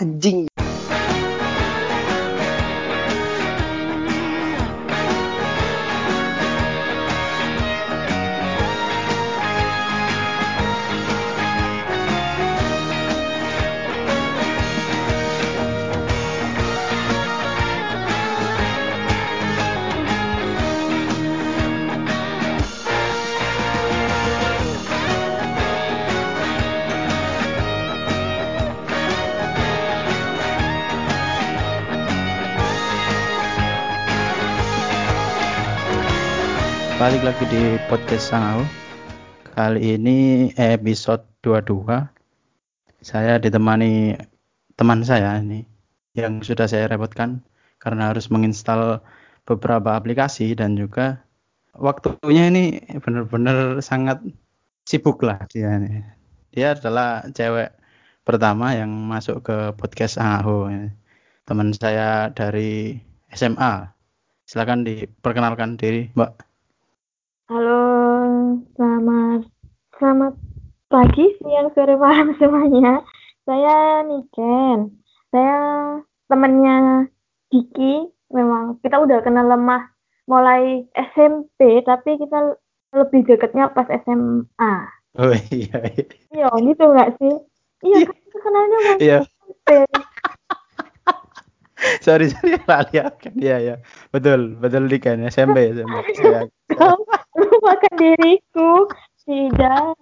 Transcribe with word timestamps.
jardim. 0.00 0.48
Lagi 37.28 37.44
di 37.52 37.76
podcast 37.92 38.32
Sangau. 38.32 38.64
Kali 39.52 40.00
ini 40.00 40.48
episode 40.56 41.28
22. 41.44 41.84
Saya 43.04 43.36
ditemani 43.36 44.16
teman 44.80 45.04
saya 45.04 45.36
ini 45.36 45.60
yang 46.16 46.40
sudah 46.40 46.64
saya 46.64 46.88
repotkan 46.88 47.44
karena 47.84 48.08
harus 48.08 48.32
menginstal 48.32 49.04
beberapa 49.44 49.92
aplikasi 49.92 50.56
dan 50.56 50.80
juga 50.80 51.20
waktunya 51.76 52.48
ini 52.48 52.80
benar-benar 52.96 53.84
sangat 53.84 54.24
sibuk 54.88 55.20
lah 55.20 55.44
dia 55.52 55.76
ini. 55.76 56.00
Dia 56.56 56.80
adalah 56.80 57.28
cewek 57.28 57.76
pertama 58.24 58.72
yang 58.72 58.88
masuk 58.88 59.44
ke 59.44 59.76
podcast 59.76 60.16
Sangau. 60.16 60.72
Teman 61.44 61.76
saya 61.76 62.32
dari 62.32 62.96
SMA. 63.36 63.84
Silakan 64.48 64.80
diperkenalkan 64.88 65.76
diri, 65.76 66.08
Mbak. 66.16 66.47
Halo, 67.48 67.80
selamat 68.76 69.48
selamat 69.96 70.36
pagi, 70.92 71.32
siang, 71.40 71.72
sore, 71.72 71.96
malam 71.96 72.28
semuanya. 72.36 73.00
Saya 73.48 74.04
Niken. 74.04 74.92
Saya 75.32 75.56
temannya 76.28 77.08
Diki. 77.48 78.04
Memang 78.36 78.76
kita 78.84 79.00
udah 79.00 79.24
kenal 79.24 79.48
lemah 79.48 79.80
mulai 80.28 80.84
SMP, 80.92 81.80
tapi 81.88 82.20
kita 82.20 82.60
lebih 82.92 83.24
dekatnya 83.24 83.72
pas 83.72 83.88
SMA. 84.04 84.74
Oh 85.16 85.32
iya. 85.48 85.88
Iya, 85.88 86.04
iya 86.52 86.54
gitu 86.68 86.84
nggak 86.84 87.16
sih? 87.16 87.34
Iya, 87.80 87.96
iya. 88.04 88.06
kan 88.12 88.38
kenalnya 88.44 88.78
pas 88.84 88.98
iya. 89.00 89.18
SMP. 89.24 89.68
sorry 92.04 92.30
sorry 92.30 92.58
lali 92.70 92.98
kan 92.98 93.34
iya 93.38 93.56
ya 93.62 93.74
betul 94.10 94.58
betul 94.58 94.90
di 94.90 94.98
kan 94.98 95.22
SMP 95.30 95.72
SMP 95.72 95.94
saya, 96.18 96.50
lupakan 97.68 97.94
diriku 98.00 98.72
tidak 99.28 99.92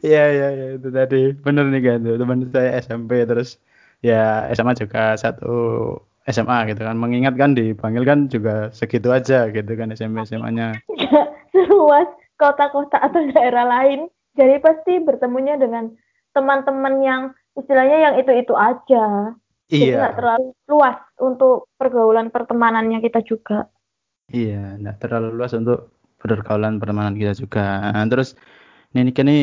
Iya 0.00 0.24
iya 0.32 0.48
iya 0.56 0.66
itu 0.80 0.88
tadi 0.88 1.36
bener 1.36 1.68
nih 1.68 1.82
kan 1.84 1.98
tuh 2.00 2.16
teman 2.16 2.48
saya 2.48 2.80
SMP 2.80 3.20
terus 3.28 3.60
ya 4.00 4.48
SMA 4.56 4.72
juga 4.78 5.18
satu 5.20 5.52
SMA 6.24 6.72
gitu 6.72 6.86
kan 6.86 6.96
mengingat 6.96 7.36
kan 7.36 7.52
dipanggil 7.52 8.06
kan 8.08 8.30
juga 8.32 8.72
segitu 8.72 9.12
aja 9.12 9.52
gitu 9.52 9.68
kan 9.76 9.92
SMP 9.92 10.24
SMA-nya 10.24 10.80
seluas 11.52 12.08
kota-kota 12.40 12.96
atau 12.96 13.20
daerah 13.36 13.66
lain 13.68 14.08
jadi 14.32 14.62
pasti 14.62 15.02
bertemunya 15.04 15.60
dengan 15.60 15.92
teman-teman 16.32 16.94
yang 17.04 17.22
istilahnya 17.56 17.98
yang 18.00 18.14
itu-itu 18.20 18.52
aja. 18.52 19.32
Iya. 19.72 19.98
Jadi 19.98 20.16
terlalu 20.20 20.46
luas 20.70 21.00
untuk 21.18 21.72
pergaulan 21.80 22.28
pertemanannya 22.28 23.00
kita 23.02 23.24
juga. 23.24 23.66
Iya, 24.34 24.82
nggak 24.82 24.96
terlalu 24.98 25.28
luas 25.38 25.54
untuk 25.54 25.94
pergaulan 26.18 26.82
pertemanan 26.82 27.14
kita 27.14 27.32
juga. 27.38 27.94
Nah, 27.94 28.06
terus 28.10 28.34
ini 28.90 29.14
ini 29.14 29.36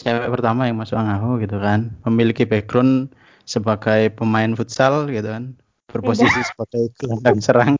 cewek 0.00 0.28
pertama 0.32 0.64
yang 0.68 0.80
masuk 0.80 0.96
Angahu 0.96 1.36
gitu 1.44 1.60
kan, 1.60 1.92
memiliki 2.08 2.48
background 2.48 3.12
sebagai 3.44 4.08
pemain 4.16 4.56
futsal 4.56 5.10
gitu 5.12 5.28
kan, 5.28 5.52
berposisi 5.92 6.32
Tidak. 6.32 6.48
sebagai 6.48 6.82
gelandang 6.96 7.38
serang 7.44 7.72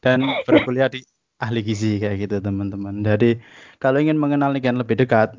dan 0.00 0.24
berkuliah 0.48 0.88
di 0.88 1.04
ahli 1.42 1.60
gizi 1.60 2.00
kayak 2.00 2.16
gitu 2.28 2.36
teman-teman. 2.40 3.04
Jadi 3.04 3.36
kalau 3.76 4.00
ingin 4.00 4.16
mengenal 4.16 4.56
Niken 4.56 4.80
lebih 4.80 5.04
dekat, 5.04 5.36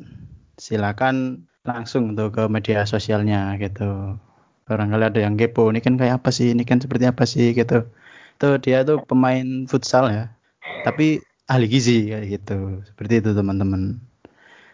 silakan 0.62 1.48
langsung 1.66 2.14
tuh 2.14 2.30
ke 2.30 2.44
media 2.52 2.84
sosialnya 2.86 3.56
gitu 3.58 4.20
barangkali 4.68 5.04
ada 5.10 5.20
yang 5.20 5.36
kepo 5.40 5.68
ini 5.72 5.80
kan 5.84 5.96
kayak 6.00 6.24
apa 6.24 6.30
sih 6.32 6.52
ini 6.56 6.64
kan 6.68 6.80
seperti 6.80 7.08
apa 7.08 7.24
sih 7.28 7.52
gitu 7.56 7.88
tuh 8.44 8.60
dia 8.60 8.84
tuh 8.84 9.00
pemain 9.08 9.64
futsal 9.72 10.12
ya. 10.12 10.28
Tapi 10.84 11.24
ahli 11.48 11.66
gizi 11.72 12.12
kayak 12.12 12.28
gitu. 12.28 12.84
Seperti 12.84 13.24
itu 13.24 13.32
teman-teman. 13.32 14.04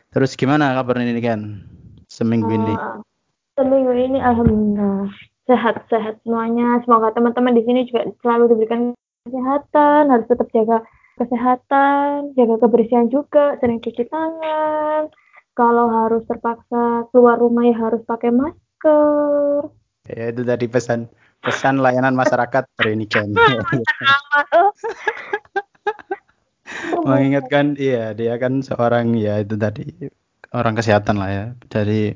Terus 0.10 0.34
gimana 0.34 0.74
kabar 0.74 0.98
ini 0.98 1.22
kan 1.22 1.62
seminggu 2.10 2.50
ini. 2.50 2.74
Uh, 2.74 3.06
seminggu 3.54 3.94
ini 3.94 4.18
alhamdulillah. 4.18 5.14
Sehat-sehat 5.46 6.26
semuanya. 6.26 6.82
Semoga 6.82 7.14
teman-teman 7.14 7.54
di 7.54 7.62
sini 7.62 7.86
juga 7.86 8.10
selalu 8.26 8.58
diberikan 8.58 8.98
kesehatan. 9.30 10.10
Harus 10.10 10.26
tetap 10.26 10.50
jaga 10.50 10.82
kesehatan 11.22 12.34
jaga 12.34 12.56
kebersihan 12.66 13.06
juga. 13.14 13.54
Sering 13.62 13.78
cuci 13.86 14.10
tangan. 14.10 15.14
Kalau 15.54 15.92
harus 15.94 16.26
terpaksa 16.26 17.06
keluar 17.14 17.38
rumah 17.38 17.70
ya 17.70 17.78
harus 17.78 18.02
pakai 18.10 18.34
masker. 18.34 19.70
Ya 20.10 20.34
itu 20.34 20.42
tadi 20.42 20.66
pesan 20.66 21.06
pesan 21.40 21.80
layanan 21.80 22.16
masyarakat 22.16 22.64
hari 22.80 22.92
ini 22.96 23.06
kan. 23.08 23.32
Mengingatkan 27.08 27.74
iya 27.82 28.14
dia 28.14 28.38
kan 28.38 28.62
seorang 28.62 29.18
ya 29.18 29.42
itu 29.42 29.58
tadi 29.58 29.90
orang 30.54 30.78
kesehatan 30.78 31.18
lah 31.18 31.30
ya. 31.32 31.46
Jadi 31.72 32.14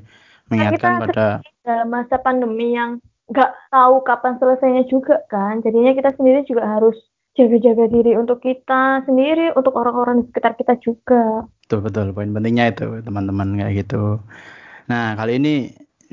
mengingatkan 0.52 1.00
pada 1.02 1.26
dalam 1.64 1.88
masa 1.88 2.20
pandemi 2.20 2.76
yang 2.76 3.00
nggak 3.32 3.50
tahu 3.72 4.04
kapan 4.04 4.36
selesainya 4.38 4.84
juga 4.86 5.24
kan. 5.32 5.64
Jadinya 5.64 5.96
kita 5.96 6.14
sendiri 6.14 6.44
juga 6.46 6.68
harus 6.68 6.94
jaga-jaga 7.34 7.90
diri 7.90 8.14
untuk 8.14 8.38
kita 8.38 9.02
sendiri, 9.10 9.50
untuk 9.58 9.74
orang-orang 9.74 10.22
di 10.22 10.24
sekitar 10.30 10.54
kita 10.54 10.78
juga. 10.78 11.42
Betul 11.66 11.82
betul. 11.82 12.06
Poin 12.14 12.30
pentingnya 12.30 12.70
itu 12.70 13.02
teman-teman 13.02 13.58
kayak 13.58 13.74
gitu. 13.86 14.22
Nah 14.86 15.18
kali 15.18 15.42
ini 15.42 15.54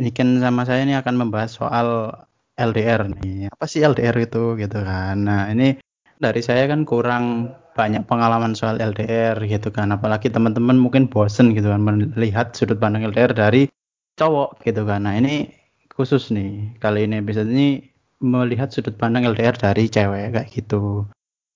Niken 0.02 0.42
sama 0.42 0.66
saya 0.66 0.82
ini 0.82 0.98
akan 0.98 1.14
membahas 1.20 1.54
soal 1.54 2.10
LDR 2.58 3.08
nih. 3.08 3.48
Apa 3.52 3.66
sih 3.68 3.84
LDR 3.84 4.16
itu 4.20 4.58
gitu 4.60 4.78
kan? 4.82 5.16
Nah 5.24 5.48
ini 5.52 5.78
dari 6.22 6.42
saya 6.44 6.68
kan 6.70 6.86
kurang 6.86 7.56
banyak 7.72 8.04
pengalaman 8.06 8.54
soal 8.58 8.78
LDR 8.80 9.40
gitu 9.48 9.72
kan. 9.72 9.94
Apalagi 9.96 10.28
teman-teman 10.28 10.76
mungkin 10.76 11.08
bosen 11.08 11.56
gitu 11.56 11.72
kan 11.72 11.82
melihat 11.84 12.52
sudut 12.56 12.78
pandang 12.78 13.08
LDR 13.08 13.32
dari 13.32 13.72
cowok 14.20 14.62
gitu 14.68 14.84
kan. 14.84 15.08
Nah 15.08 15.16
ini 15.16 15.50
khusus 15.92 16.32
nih 16.32 16.78
kali 16.80 17.08
ini 17.08 17.20
bisa 17.24 17.44
ini 17.44 17.84
melihat 18.22 18.70
sudut 18.70 18.96
pandang 18.96 19.26
LDR 19.26 19.58
dari 19.58 19.90
cewek 19.90 20.38
kayak 20.38 20.50
gitu. 20.54 21.10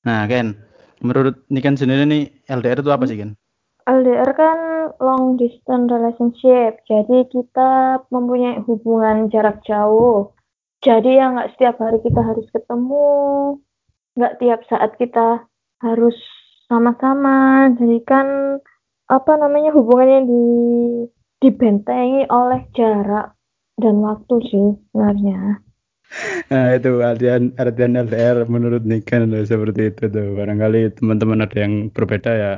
Nah 0.06 0.26
Ken, 0.26 0.58
menurut 1.02 1.46
Niken 1.54 1.78
sendiri 1.78 2.06
nih 2.10 2.24
LDR 2.50 2.82
itu 2.82 2.90
apa 2.90 3.06
sih 3.06 3.18
Ken? 3.22 3.38
LDR 3.86 4.32
kan 4.34 4.58
long 4.98 5.38
distance 5.38 5.94
relationship, 5.94 6.82
jadi 6.90 7.30
kita 7.30 8.02
mempunyai 8.10 8.66
hubungan 8.66 9.30
jarak 9.30 9.62
jauh. 9.62 10.34
Jadi 10.86 11.18
ya 11.18 11.34
nggak 11.34 11.58
setiap 11.58 11.82
hari 11.82 11.98
kita 12.06 12.22
harus 12.22 12.46
ketemu, 12.54 13.10
nggak 14.14 14.36
tiap 14.38 14.62
saat 14.70 14.92
kita 15.02 15.50
harus 15.82 16.14
sama-sama. 16.70 17.68
Jadi 17.74 18.06
kan 18.06 18.62
apa 19.10 19.32
namanya 19.42 19.74
hubungannya 19.74 20.30
di 20.30 20.46
dibentengi 21.42 22.30
oleh 22.30 22.70
jarak 22.78 23.34
dan 23.82 23.96
waktu 24.06 24.36
sih 24.46 24.68
sebenarnya. 24.94 25.66
Nah 26.54 26.66
itu 26.78 27.02
artian 27.02 27.58
artian 27.58 27.98
LDR 27.98 28.46
menurut 28.46 28.86
Nikan 28.86 29.34
seperti 29.42 29.90
itu 29.90 30.06
tuh. 30.06 30.38
Barangkali 30.38 30.94
teman-teman 31.02 31.50
ada 31.50 31.58
yang 31.58 31.90
berbeda 31.90 32.32
ya 32.32 32.54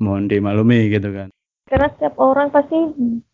mohon 0.00 0.28
dimaklumi 0.28 0.88
gitu 0.92 1.12
kan 1.12 1.28
karena 1.70 1.86
setiap 1.94 2.18
orang 2.18 2.50
pasti 2.50 2.76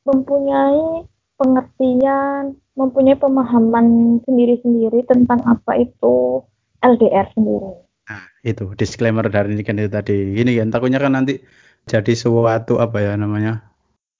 mempunyai 0.05 1.09
pengertian 1.41 2.59
mempunyai 2.77 3.17
pemahaman 3.17 4.21
sendiri-sendiri 4.29 5.09
tentang 5.09 5.41
apa 5.49 5.81
itu 5.81 6.45
LDR 6.85 7.27
sendiri. 7.33 7.73
Nah 8.07 8.25
itu 8.45 8.77
disclaimer 8.77 9.27
dari 9.27 9.57
ini 9.57 9.65
kan 9.65 9.81
itu 9.81 9.91
tadi. 9.91 10.37
Ini 10.37 10.61
kan 10.61 10.69
takutnya 10.71 11.01
kan 11.01 11.17
nanti 11.17 11.41
jadi 11.89 12.13
suatu 12.13 12.79
apa 12.79 13.01
ya 13.01 13.13
namanya 13.17 13.65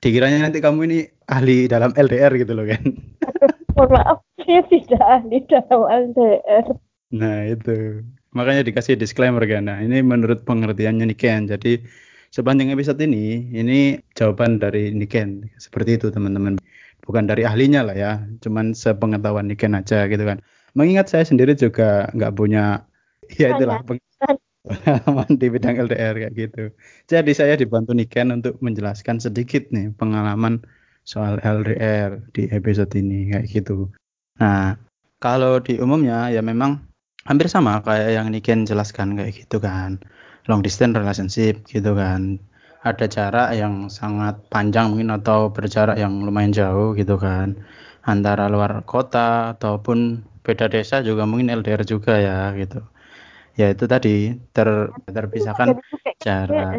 dikiranya 0.01 0.49
nanti 0.49 0.59
kamu 0.65 0.89
ini 0.89 0.99
ahli 1.29 1.69
dalam 1.69 1.93
LDR 1.95 2.33
gitu 2.41 2.53
loh 2.57 2.67
kan. 2.67 2.83
Mohon 3.77 3.91
maaf 3.93 4.19
saya 4.41 4.63
tidak 4.73 5.05
ahli 5.05 5.39
dalam 5.47 5.83
LDR 5.87 6.67
nah 7.15 7.47
itu. 7.47 8.03
Makanya 8.35 8.67
dikasih 8.69 9.01
disclaimer 9.01 9.41
kan. 9.47 9.71
Nah 9.71 9.79
ini 9.81 10.03
menurut 10.03 10.45
pengertiannya 10.45 11.09
nih 11.13 11.19
Ken 11.19 11.49
jadi 11.49 11.81
sepanjang 12.35 12.75
episode 12.75 13.01
ini 13.01 13.53
ini 13.55 14.01
jawaban 14.19 14.59
dari 14.59 14.93
Niken. 14.93 15.47
Seperti 15.57 15.97
itu 16.01 16.11
teman-teman 16.11 16.59
bukan 17.07 17.31
dari 17.31 17.47
ahlinya 17.47 17.87
lah 17.87 17.97
ya, 17.97 18.13
cuman 18.43 18.75
sepengetahuan 18.75 19.47
Niken 19.47 19.79
aja 19.79 20.11
gitu 20.11 20.27
kan. 20.27 20.43
Mengingat 20.77 21.09
saya 21.09 21.25
sendiri 21.25 21.57
juga 21.57 22.11
nggak 22.13 22.35
punya 22.37 22.85
ya 23.33 23.57
itulah 23.57 23.81
pengalaman 23.87 25.31
di 25.39 25.47
bidang 25.47 25.79
LDR 25.87 26.15
kayak 26.19 26.35
gitu. 26.35 26.63
Jadi 27.07 27.33
saya 27.33 27.55
dibantu 27.55 27.95
Niken 27.95 28.35
untuk 28.35 28.59
menjelaskan 28.59 29.23
sedikit 29.23 29.71
nih 29.71 29.95
pengalaman 29.95 30.67
soal 31.07 31.39
LDR 31.41 32.19
di 32.35 32.51
episode 32.51 32.91
ini 32.99 33.31
kayak 33.31 33.47
gitu. 33.47 33.89
Nah, 34.43 34.75
kalau 35.23 35.63
di 35.63 35.79
umumnya 35.79 36.29
ya 36.35 36.43
memang 36.43 36.83
hampir 37.25 37.47
sama 37.47 37.79
kayak 37.87 38.19
yang 38.19 38.29
Niken 38.35 38.67
jelaskan 38.67 39.15
kayak 39.15 39.47
gitu 39.47 39.63
kan. 39.63 40.03
Long 40.51 40.63
distance 40.63 40.95
relationship 40.95 41.63
gitu 41.67 41.95
kan 41.95 42.39
ada 42.91 43.07
jarak 43.17 43.49
yang 43.61 43.75
sangat 43.99 44.35
panjang 44.53 44.87
mungkin 44.95 45.11
atau 45.19 45.51
berjarak 45.57 45.97
yang 46.03 46.13
lumayan 46.27 46.53
jauh 46.55 46.95
gitu 47.01 47.15
kan. 47.19 47.49
Antara 48.07 48.47
luar 48.55 48.87
kota 48.87 49.55
ataupun 49.59 49.99
beda 50.47 50.67
desa 50.71 51.03
juga 51.03 51.27
mungkin 51.27 51.51
LDR 51.51 51.83
juga 51.83 52.13
ya 52.27 52.55
gitu. 52.61 52.79
Ya 53.59 53.67
itu 53.75 53.85
tadi 53.91 54.37
ter 54.55 54.69
terpisahkan 55.17 55.69
jarak. 56.23 56.75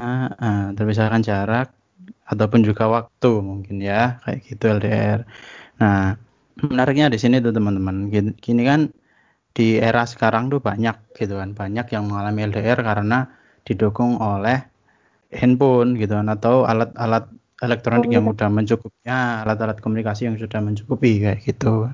ah, 0.00 0.26
ah, 0.46 0.62
terpisahkan 0.76 1.22
jarak 1.22 1.68
ataupun 2.26 2.60
juga 2.68 2.84
waktu 2.90 3.30
mungkin 3.44 3.76
ya 3.78 4.18
kayak 4.24 4.40
gitu 4.48 4.64
LDR 4.80 5.20
nah 5.80 6.18
menariknya 6.58 7.06
di 7.14 7.18
sini 7.22 7.36
tuh 7.44 7.52
teman-teman. 7.56 7.96
Gini 8.44 8.62
kan 8.70 8.80
di 9.54 9.78
era 9.78 10.02
sekarang 10.06 10.50
tuh 10.52 10.58
banyak 10.58 10.96
gitu 11.18 11.38
kan 11.38 11.50
banyak 11.54 11.86
yang 11.94 12.04
mengalami 12.10 12.40
LDR 12.50 12.80
karena 12.82 13.18
didukung 13.66 14.18
oleh 14.18 14.73
handphone 15.34 15.98
gitu 15.98 16.14
kan 16.14 16.30
atau 16.30 16.64
alat-alat 16.64 17.28
elektronik 17.62 18.10
yang 18.10 18.26
sudah 18.26 18.48
mencukupi. 18.50 18.98
Ya 19.06 19.42
alat-alat 19.42 19.78
komunikasi 19.82 20.30
yang 20.30 20.36
sudah 20.38 20.60
mencukupi 20.62 21.22
kayak 21.22 21.42
gitu. 21.44 21.90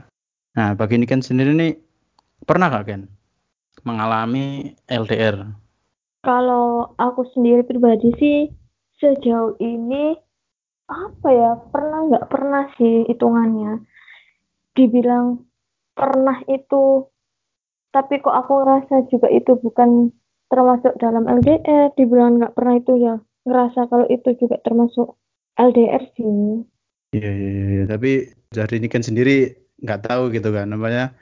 Nah 0.56 0.68
bagi 0.76 1.00
ini 1.00 1.06
kan 1.08 1.24
sendiri 1.24 1.56
nih 1.56 1.72
pernah 2.44 2.72
gak 2.72 2.86
Ken 2.88 3.02
mengalami 3.84 4.76
LDR 4.88 5.60
kalau 6.20 6.92
aku 7.00 7.24
sendiri 7.32 7.64
pribadi 7.64 8.12
sih 8.20 8.38
sejauh 9.00 9.56
ini 9.56 10.12
apa 10.90 11.28
ya 11.32 11.56
pernah 11.72 12.00
nggak 12.12 12.28
pernah 12.28 12.68
sih 12.76 13.08
hitungannya. 13.08 13.80
Dibilang 14.76 15.40
pernah 15.96 16.44
itu 16.48 17.08
tapi 17.90 18.22
kok 18.22 18.36
aku 18.36 18.54
rasa 18.62 19.02
juga 19.10 19.26
itu 19.32 19.56
bukan 19.58 20.14
termasuk 20.52 20.94
dalam 21.00 21.26
LDR 21.26 21.90
dibilang 21.96 22.38
nggak 22.38 22.54
pernah 22.54 22.74
itu 22.78 22.92
ya 23.00 23.16
ngerasa 23.44 23.88
kalau 23.88 24.06
itu 24.08 24.36
juga 24.36 24.60
termasuk 24.60 25.16
LDR 25.56 26.02
sih. 26.16 26.64
Iya, 27.16 27.30
iya, 27.30 27.50
iya. 27.50 27.66
iya. 27.74 27.84
Tapi 27.88 28.10
dari 28.52 28.76
Niken 28.80 29.04
sendiri 29.04 29.52
nggak 29.82 30.08
tahu 30.08 30.32
gitu 30.32 30.52
kan. 30.54 30.70
Namanya 30.70 31.14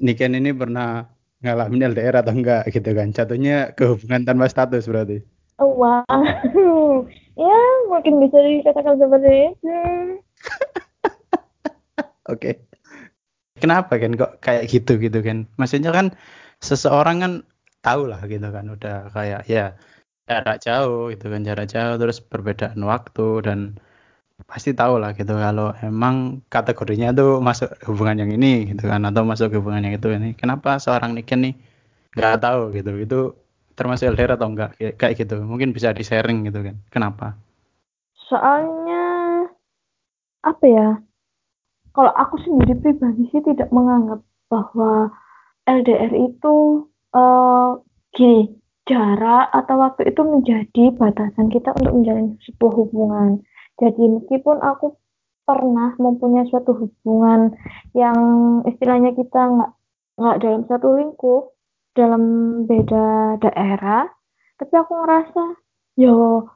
Niken 0.00 0.36
ini 0.36 0.50
pernah 0.52 1.06
ngalamin 1.44 1.94
LDR 1.94 2.20
atau 2.20 2.34
enggak 2.34 2.68
gitu 2.72 2.90
kan. 2.92 3.14
Jatuhnya 3.14 3.72
ke 3.76 3.86
hubungan 3.86 4.26
tanpa 4.26 4.50
status 4.50 4.88
berarti. 4.90 5.22
Oh, 5.58 5.74
wow. 5.74 6.06
ya, 7.38 7.60
mungkin 7.90 8.22
bisa 8.22 8.38
dikatakan 8.38 8.94
seperti 8.98 9.30
itu. 9.54 9.74
Oke. 12.30 12.34
okay. 12.34 12.54
Kenapa 13.58 13.98
kan 13.98 14.14
kok 14.14 14.38
kayak 14.38 14.70
gitu 14.70 15.02
gitu 15.02 15.18
kan? 15.18 15.50
Maksudnya 15.58 15.90
kan 15.90 16.14
seseorang 16.62 17.18
kan 17.18 17.32
tahu 17.82 18.10
lah 18.10 18.22
gitu 18.26 18.48
kan 18.50 18.66
udah 18.70 19.10
kayak 19.10 19.46
ya 19.50 19.78
jarak 20.28 20.58
jauh 20.60 21.08
gitu 21.08 21.24
kan 21.32 21.40
jarak 21.42 21.66
jauh 21.72 21.96
terus 21.96 22.20
perbedaan 22.20 22.80
waktu 22.84 23.26
dan 23.42 23.58
pasti 24.46 24.70
tahu 24.76 25.02
lah 25.02 25.16
gitu 25.18 25.34
kalau 25.34 25.74
emang 25.82 26.44
kategorinya 26.46 27.10
tuh 27.16 27.42
masuk 27.42 27.74
hubungan 27.88 28.22
yang 28.22 28.30
ini 28.30 28.70
gitu 28.70 28.86
kan 28.86 29.02
atau 29.08 29.26
masuk 29.26 29.50
hubungan 29.56 29.82
yang 29.88 29.98
itu 29.98 30.08
ini 30.14 30.36
kenapa 30.38 30.78
seorang 30.78 31.16
Niken 31.16 31.42
nih 31.42 31.54
nggak 32.14 32.38
tahu 32.44 32.60
gitu 32.76 32.92
itu 33.02 33.20
termasuk 33.78 34.10
LDR 34.10 34.34
atau 34.34 34.50
enggak 34.50 34.74
kayak 34.98 35.14
gitu. 35.14 35.38
Mungkin 35.38 35.70
bisa 35.70 35.94
di 35.94 36.02
sharing 36.02 36.50
gitu 36.50 36.66
kan 36.66 36.76
kenapa? 36.90 37.38
Soalnya 38.26 39.06
apa 40.42 40.64
ya 40.66 40.88
kalau 41.94 42.10
aku 42.18 42.42
sendiri 42.42 42.74
pribadi 42.82 43.30
sih 43.30 43.42
tidak 43.46 43.70
menganggap 43.70 44.18
bahwa 44.50 45.14
LDR 45.70 46.10
itu 46.10 46.86
uh, 47.14 47.78
gini 48.10 48.50
jarak 48.88 49.52
atau 49.52 49.76
waktu 49.78 50.08
itu 50.10 50.20
menjadi 50.24 50.84
batasan 50.96 51.52
kita 51.52 51.76
untuk 51.76 51.92
menjalin 51.92 52.40
sebuah 52.48 52.72
hubungan. 52.74 53.44
Jadi 53.78 54.02
meskipun 54.08 54.58
aku 54.64 54.96
pernah 55.44 55.94
mempunyai 55.96 56.48
suatu 56.48 56.72
hubungan 56.76 57.52
yang 57.92 58.18
istilahnya 58.68 59.12
kita 59.12 59.38
nggak 59.38 59.72
nggak 60.18 60.38
dalam 60.42 60.62
satu 60.66 60.98
lingkup, 60.98 61.54
dalam 61.94 62.22
beda 62.66 63.38
daerah, 63.38 64.08
tapi 64.58 64.74
aku 64.74 64.92
ngerasa 64.98 65.42
yo 65.94 66.48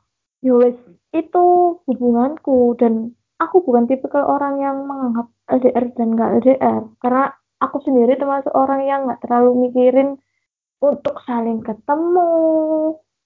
yo 0.42 0.58
wes 0.58 0.76
itu 1.14 1.44
hubunganku 1.86 2.74
dan 2.80 3.14
aku 3.38 3.62
bukan 3.62 3.86
tipe 3.86 4.06
orang 4.12 4.58
yang 4.58 4.86
menganggap 4.86 5.26
LDR 5.50 5.84
dan 5.94 6.08
nggak 6.14 6.30
LDR 6.42 6.82
karena 7.02 7.24
aku 7.62 7.76
sendiri 7.86 8.18
termasuk 8.18 8.50
orang 8.54 8.82
yang 8.86 9.00
nggak 9.06 9.22
terlalu 9.22 9.70
mikirin 9.70 10.18
untuk 10.82 11.22
saling 11.22 11.62
ketemu, 11.62 12.30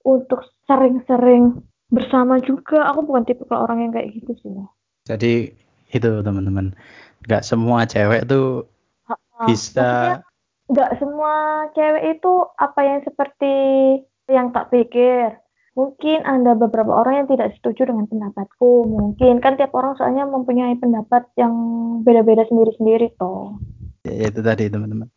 untuk 0.05 0.45
sering-sering 0.69 1.65
bersama 1.89 2.37
juga. 2.45 2.85
Aku 2.93 3.03
bukan 3.03 3.25
tipe 3.25 3.43
orang 3.49 3.89
yang 3.89 3.91
kayak 3.91 4.13
gitu 4.13 4.31
sih. 4.45 4.53
Jadi 5.09 5.49
itu 5.89 6.09
teman-teman, 6.21 6.77
nggak 7.25 7.41
semua 7.41 7.89
cewek 7.89 8.29
tuh 8.29 8.69
ha 9.09 9.17
-ha. 9.17 9.45
bisa. 9.49 10.21
Nggak 10.69 11.01
semua 11.01 11.65
cewek 11.73 12.19
itu 12.19 12.33
apa 12.59 12.79
yang 12.85 12.99
seperti 13.01 13.55
yang 14.29 14.53
tak 14.53 14.69
pikir. 14.69 15.33
Mungkin 15.77 16.25
ada 16.25 16.57
beberapa 16.57 16.89
orang 16.89 17.23
yang 17.23 17.27
tidak 17.29 17.53
setuju 17.57 17.93
dengan 17.93 18.09
pendapatku. 18.09 18.89
Mungkin 18.89 19.39
kan 19.39 19.61
tiap 19.61 19.77
orang 19.77 19.93
soalnya 19.95 20.25
mempunyai 20.25 20.73
pendapat 20.81 21.29
yang 21.37 21.53
beda-beda 22.01 22.49
sendiri-sendiri 22.49 23.13
toh. 23.21 23.61
Ya, 24.01 24.27
itu 24.33 24.41
tadi 24.41 24.73
teman-teman 24.73 25.07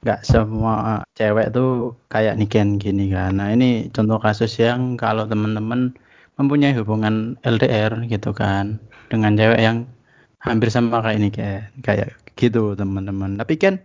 nggak 0.00 0.24
semua 0.24 1.04
cewek 1.12 1.52
tuh 1.52 1.92
kayak 2.08 2.40
Niken 2.40 2.80
gini 2.80 3.12
kan. 3.12 3.36
Nah 3.36 3.52
ini 3.52 3.92
contoh 3.92 4.16
kasus 4.16 4.56
yang 4.56 4.96
kalau 4.96 5.28
teman-teman 5.28 5.92
mempunyai 6.40 6.72
hubungan 6.72 7.36
LDR 7.44 8.08
gitu 8.08 8.32
kan 8.32 8.80
dengan 9.12 9.36
cewek 9.36 9.60
yang 9.60 9.84
hampir 10.40 10.72
sama 10.72 11.04
kayak 11.04 11.16
ini 11.20 11.28
kayak 11.28 11.62
kayak 11.84 12.08
gitu 12.40 12.72
teman-teman. 12.72 13.36
Tapi 13.36 13.60
kan 13.60 13.76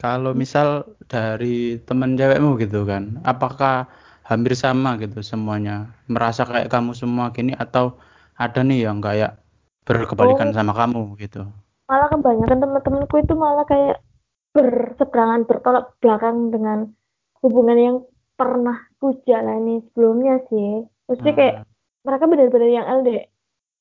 kalau 0.00 0.32
misal 0.32 0.88
dari 1.10 1.76
teman 1.84 2.16
cewekmu 2.16 2.56
gitu 2.62 2.88
kan, 2.88 3.20
apakah 3.28 3.90
hampir 4.24 4.56
sama 4.56 4.96
gitu 5.00 5.20
semuanya 5.20 5.92
merasa 6.08 6.48
kayak 6.48 6.72
kamu 6.72 6.96
semua 6.96 7.32
gini 7.32 7.52
atau 7.56 7.96
ada 8.36 8.60
nih 8.64 8.88
yang 8.88 9.04
kayak 9.04 9.36
berkebalikan 9.84 10.52
oh. 10.52 10.56
sama 10.56 10.72
kamu 10.72 11.16
gitu? 11.20 11.44
Malah 11.88 12.08
kebanyakan 12.12 12.56
teman-temanku 12.60 13.14
itu 13.20 13.34
malah 13.36 13.64
kayak 13.64 14.00
berseberangan 14.58 15.46
bertolak 15.46 15.94
belakang 16.02 16.50
dengan 16.50 16.90
hubungan 17.38 17.78
yang 17.78 17.96
pernah 18.34 18.90
ku 18.98 19.14
jalani 19.22 19.82
sebelumnya 19.90 20.42
sih. 20.50 20.82
Mesti 21.06 21.30
kayak 21.30 21.54
hmm. 21.62 21.66
mereka 22.02 22.24
benar-benar 22.26 22.70
yang 22.70 22.86
LD. 23.02 23.08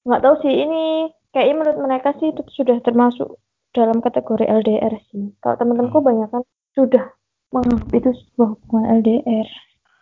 Nggak 0.06 0.22
tahu 0.22 0.36
sih 0.46 0.54
ini 0.54 1.10
kayaknya 1.34 1.56
menurut 1.58 1.80
mereka 1.82 2.10
sih 2.22 2.30
itu 2.30 2.42
sudah 2.54 2.78
termasuk 2.86 3.42
dalam 3.74 3.98
kategori 4.00 4.46
LDR 4.46 4.94
sih. 5.10 5.34
Kalau 5.42 5.56
teman-temanku 5.58 6.00
hmm. 6.00 6.08
banyak 6.08 6.30
kan 6.30 6.44
sudah 6.78 7.04
menganggap 7.50 7.90
itu 7.98 8.10
sebuah 8.14 8.50
hubungan 8.54 8.86
LDR. 9.02 9.48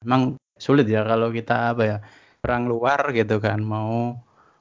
Emang 0.03 0.21
sulit 0.59 0.87
ya 0.87 1.07
kalau 1.07 1.31
kita 1.31 1.75
apa 1.75 1.83
ya 1.83 1.97
perang 2.43 2.67
luar 2.67 3.15
gitu 3.15 3.39
kan 3.39 3.63
mau 3.63 4.15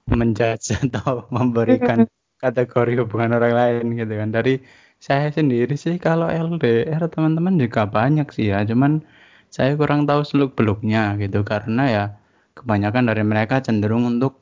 menjudge 0.08 0.74
atau 0.88 1.28
memberikan 1.28 2.08
kategori 2.40 3.04
hubungan 3.04 3.40
orang 3.40 3.54
lain 3.56 3.84
gitu 3.96 4.14
kan 4.14 4.28
dari 4.32 4.60
saya 5.04 5.28
sendiri 5.28 5.76
sih 5.76 6.00
kalau 6.00 6.32
LDR 6.32 7.04
teman-teman 7.12 7.60
juga 7.60 7.84
banyak 7.84 8.24
sih 8.32 8.48
ya, 8.48 8.64
cuman 8.64 9.04
saya 9.52 9.76
kurang 9.76 10.08
tahu 10.08 10.24
seluk-beluknya 10.24 11.20
gitu 11.20 11.44
karena 11.44 11.82
ya 11.92 12.04
kebanyakan 12.56 13.12
dari 13.12 13.20
mereka 13.20 13.60
cenderung 13.60 14.08
untuk 14.08 14.40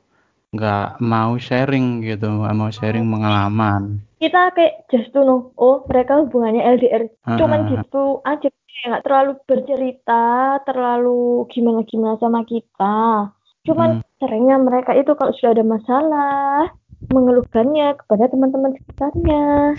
nggak 0.54 1.02
mau 1.02 1.34
sharing 1.34 2.06
gitu, 2.06 2.30
nggak 2.30 2.54
mau 2.54 2.70
sharing 2.70 3.10
pengalaman. 3.10 4.06
Kita 4.22 4.54
kayak 4.54 4.86
just 4.86 5.10
to 5.10 5.26
know, 5.26 5.50
oh 5.58 5.82
mereka 5.90 6.22
hubungannya 6.22 6.62
LDR, 6.78 7.10
cuman 7.26 7.66
gitu 7.66 8.22
aja 8.22 8.46
nggak 8.86 9.02
terlalu 9.02 9.32
bercerita, 9.50 10.62
terlalu 10.62 11.42
gimana-gimana 11.50 12.22
sama 12.22 12.46
kita. 12.46 13.34
Cuman 13.66 13.98
hmm. 13.98 14.06
seringnya 14.22 14.56
mereka 14.62 14.94
itu 14.94 15.10
kalau 15.18 15.34
sudah 15.34 15.58
ada 15.58 15.64
masalah, 15.66 16.70
mengeluhkannya 17.10 17.98
kepada 17.98 18.24
teman-teman 18.30 18.76
sekitarnya. 18.78 19.74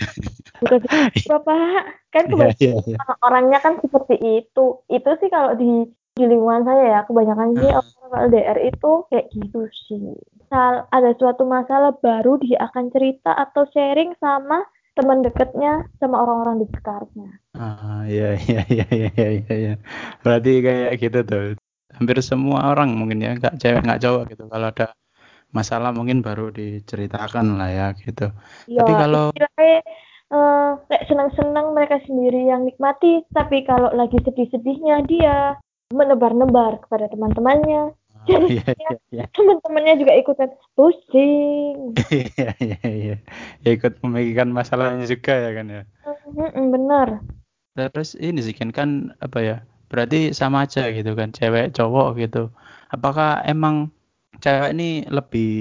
Bukan 0.60 0.82
bapak 1.32 1.84
kan 2.12 2.24
iya, 2.28 2.32
kebanyakan 2.32 2.60
yeah, 2.60 2.80
yeah, 2.84 2.98
yeah. 3.00 3.18
orangnya 3.24 3.60
kan 3.64 3.80
seperti 3.80 4.16
itu. 4.20 4.66
Itu 4.92 5.10
sih 5.22 5.30
kalau 5.32 5.56
di 5.56 5.88
di 6.14 6.24
lingkungan 6.30 6.62
saya 6.62 6.84
ya 6.86 7.00
kebanyakan 7.10 7.58
sih 7.58 7.72
orang 7.74 8.30
LDR 8.30 8.60
itu 8.70 8.92
kayak 9.10 9.28
gitu 9.34 9.62
sih. 9.90 10.14
Misal 10.38 10.86
ada 10.94 11.12
suatu 11.18 11.44
masalah 11.50 11.98
baru 11.98 12.38
dia 12.38 12.62
akan 12.70 12.94
cerita 12.94 13.34
atau 13.34 13.66
sharing 13.74 14.14
sama 14.22 14.62
teman 14.94 15.26
dekatnya 15.26 15.90
sama 15.98 16.22
orang-orang 16.22 16.62
di 16.62 16.66
sekitarnya. 16.70 17.30
Ah, 17.58 18.06
iya, 18.06 18.38
iya, 18.38 18.62
iya, 18.70 18.86
iya, 18.94 19.10
iya, 19.10 19.28
iya, 19.42 19.54
iya. 19.58 19.74
Berarti 20.22 20.52
kayak 20.62 20.92
gitu 21.02 21.20
tuh. 21.26 21.46
Hampir 21.94 22.18
semua 22.26 22.74
orang 22.74 22.94
mungkin 22.94 23.22
ya, 23.22 23.38
nggak 23.38 23.58
cewek, 23.58 23.82
nggak 23.86 24.02
cowok 24.02 24.24
gitu. 24.34 24.44
Kalau 24.50 24.68
ada 24.70 24.94
masalah 25.54 25.94
mungkin 25.94 26.26
baru 26.26 26.50
diceritakan 26.50 27.62
lah 27.62 27.70
ya 27.70 27.88
gitu. 27.96 28.34
Ya, 28.66 28.82
Tapi 28.82 28.94
kalau 28.98 29.26
eh, 30.34 30.72
kayak 30.90 31.06
senang-senang 31.06 31.78
mereka 31.78 32.02
sendiri 32.04 32.50
yang 32.50 32.66
nikmati, 32.66 33.22
tapi 33.32 33.62
kalau 33.64 33.94
lagi 33.94 34.18
sedih-sedihnya 34.26 35.06
dia 35.06 35.56
menebar-nebar 35.94 36.82
kepada 36.84 37.06
teman-temannya. 37.14 37.94
Ah, 37.94 38.26
Jadi 38.26 38.58
iya, 38.58 38.66
iya, 38.74 38.98
iya. 39.14 39.26
teman-temannya 39.30 39.94
juga 40.02 40.14
ikutan 40.18 40.50
pusing. 40.74 41.94
Iya, 42.10 42.50
iya, 42.58 42.80
iya. 42.82 43.16
Ya, 43.62 43.70
ikut 43.78 44.02
memikirkan 44.02 44.50
masalahnya 44.50 45.06
juga 45.06 45.34
ya 45.38 45.52
kan 45.54 45.66
ya. 45.70 45.84
Mm-mm, 46.34 46.66
benar. 46.74 47.22
Terus 47.78 48.18
ini 48.18 48.42
sih 48.42 48.58
kan 48.58 48.74
kan 48.74 49.14
apa 49.22 49.40
ya? 49.42 49.58
Berarti 49.94 50.34
sama 50.34 50.66
aja 50.66 50.90
gitu 50.90 51.14
kan, 51.14 51.30
cewek 51.30 51.78
cowok 51.78 52.18
gitu. 52.18 52.50
Apakah 52.90 53.46
emang 53.46 53.94
cewek 54.44 54.76
ini 54.76 55.08
lebih 55.08 55.52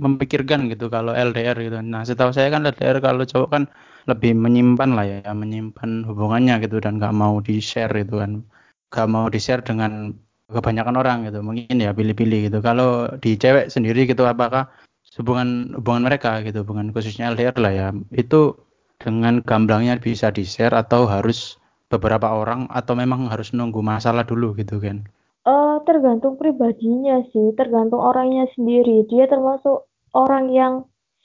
memikirkan 0.00 0.72
gitu 0.72 0.88
kalau 0.88 1.12
LDR 1.12 1.56
gitu. 1.60 1.76
Nah, 1.84 2.02
setahu 2.08 2.32
saya 2.32 2.48
kan 2.48 2.64
LDR 2.64 2.98
kalau 3.04 3.28
cowok 3.28 3.50
kan 3.52 3.64
lebih 4.08 4.32
menyimpan 4.32 4.90
lah 4.96 5.04
ya, 5.04 5.30
menyimpan 5.36 6.08
hubungannya 6.08 6.64
gitu 6.64 6.80
dan 6.80 6.96
nggak 6.96 7.12
mau 7.12 7.38
di-share 7.44 7.92
gitu 8.00 8.24
kan. 8.24 8.40
Nggak 8.88 9.08
mau 9.12 9.26
di-share 9.28 9.60
dengan 9.60 10.16
kebanyakan 10.48 10.96
orang 10.96 11.18
gitu. 11.28 11.44
Mungkin 11.44 11.76
ya 11.76 11.92
pilih-pilih 11.92 12.48
gitu. 12.48 12.58
Kalau 12.64 13.12
di 13.20 13.36
cewek 13.36 13.68
sendiri 13.68 14.08
gitu 14.08 14.24
apakah 14.24 14.72
hubungan 15.20 15.76
hubungan 15.76 16.08
mereka 16.08 16.40
gitu, 16.40 16.64
hubungan 16.64 16.88
khususnya 16.96 17.28
LDR 17.36 17.56
lah 17.60 17.72
ya. 17.72 17.88
Itu 18.16 18.56
dengan 18.96 19.44
gamblangnya 19.44 20.00
bisa 20.00 20.32
di-share 20.32 20.72
atau 20.72 21.04
harus 21.04 21.60
beberapa 21.92 22.32
orang 22.32 22.72
atau 22.72 22.96
memang 22.96 23.28
harus 23.28 23.52
nunggu 23.52 23.84
masalah 23.84 24.24
dulu 24.24 24.56
gitu 24.56 24.80
kan. 24.80 25.04
Eh, 25.42 25.76
tergantung 25.90 26.38
pribadinya 26.38 27.18
sih, 27.34 27.50
tergantung 27.58 27.98
orangnya 27.98 28.46
sendiri. 28.54 29.02
Dia 29.10 29.26
termasuk 29.26 29.90
orang 30.14 30.46
yang 30.54 30.74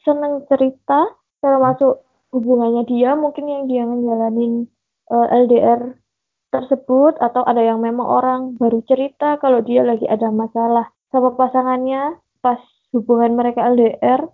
senang 0.01 0.41
cerita, 0.49 1.05
termasuk 1.37 2.01
hubungannya 2.33 2.81
dia, 2.89 3.13
mungkin 3.13 3.45
yang 3.45 3.63
dia 3.69 3.85
ngejalanin 3.85 4.65
eh, 5.13 5.27
LDR 5.45 6.01
tersebut, 6.49 7.13
atau 7.21 7.45
ada 7.45 7.61
yang 7.61 7.77
memang 7.77 8.09
orang 8.09 8.41
baru 8.57 8.81
cerita 8.89 9.37
kalau 9.37 9.61
dia 9.61 9.85
lagi 9.85 10.09
ada 10.09 10.33
masalah 10.33 10.89
sama 11.13 11.37
pasangannya 11.37 12.17
pas 12.41 12.57
hubungan 12.97 13.37
mereka 13.37 13.69
LDR. 13.69 14.25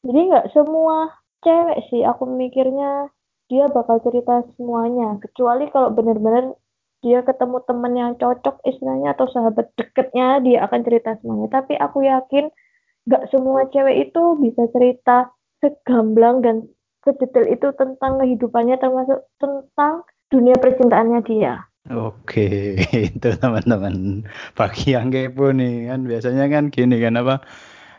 Jadi 0.00 0.20
nggak 0.32 0.48
semua 0.56 1.12
cewek 1.44 1.84
sih, 1.92 2.08
aku 2.08 2.24
mikirnya 2.24 3.12
dia 3.52 3.68
bakal 3.68 4.00
cerita 4.00 4.48
semuanya, 4.56 5.20
kecuali 5.20 5.68
kalau 5.68 5.92
benar-benar 5.92 6.56
dia 7.04 7.20
ketemu 7.22 7.56
temen 7.68 7.92
yang 7.94 8.12
cocok 8.16 8.60
istilahnya 8.64 9.12
atau 9.12 9.28
sahabat 9.28 9.68
deketnya 9.76 10.40
dia 10.40 10.64
akan 10.64 10.80
cerita 10.82 11.16
semuanya 11.20 11.48
tapi 11.60 11.76
aku 11.76 12.04
yakin 12.04 12.48
nggak 13.06 13.24
semua 13.30 13.68
cewek 13.70 14.10
itu 14.10 14.22
bisa 14.42 14.62
cerita 14.74 15.30
segamblang 15.62 16.42
dan 16.42 16.66
sedetail 17.06 17.46
itu 17.46 17.70
tentang 17.78 18.18
kehidupannya 18.18 18.76
termasuk 18.82 19.22
tentang 19.38 20.02
dunia 20.26 20.58
percintaannya 20.58 21.22
dia 21.22 21.62
Oke, 21.86 22.74
itu 23.14 23.28
teman-teman. 23.38 24.26
Bagi 24.58 24.98
yang 24.98 25.14
kepo 25.14 25.54
nih 25.54 25.86
kan 25.86 26.02
biasanya 26.02 26.50
kan 26.50 26.64
gini 26.74 26.98
kan 26.98 27.14
apa 27.14 27.46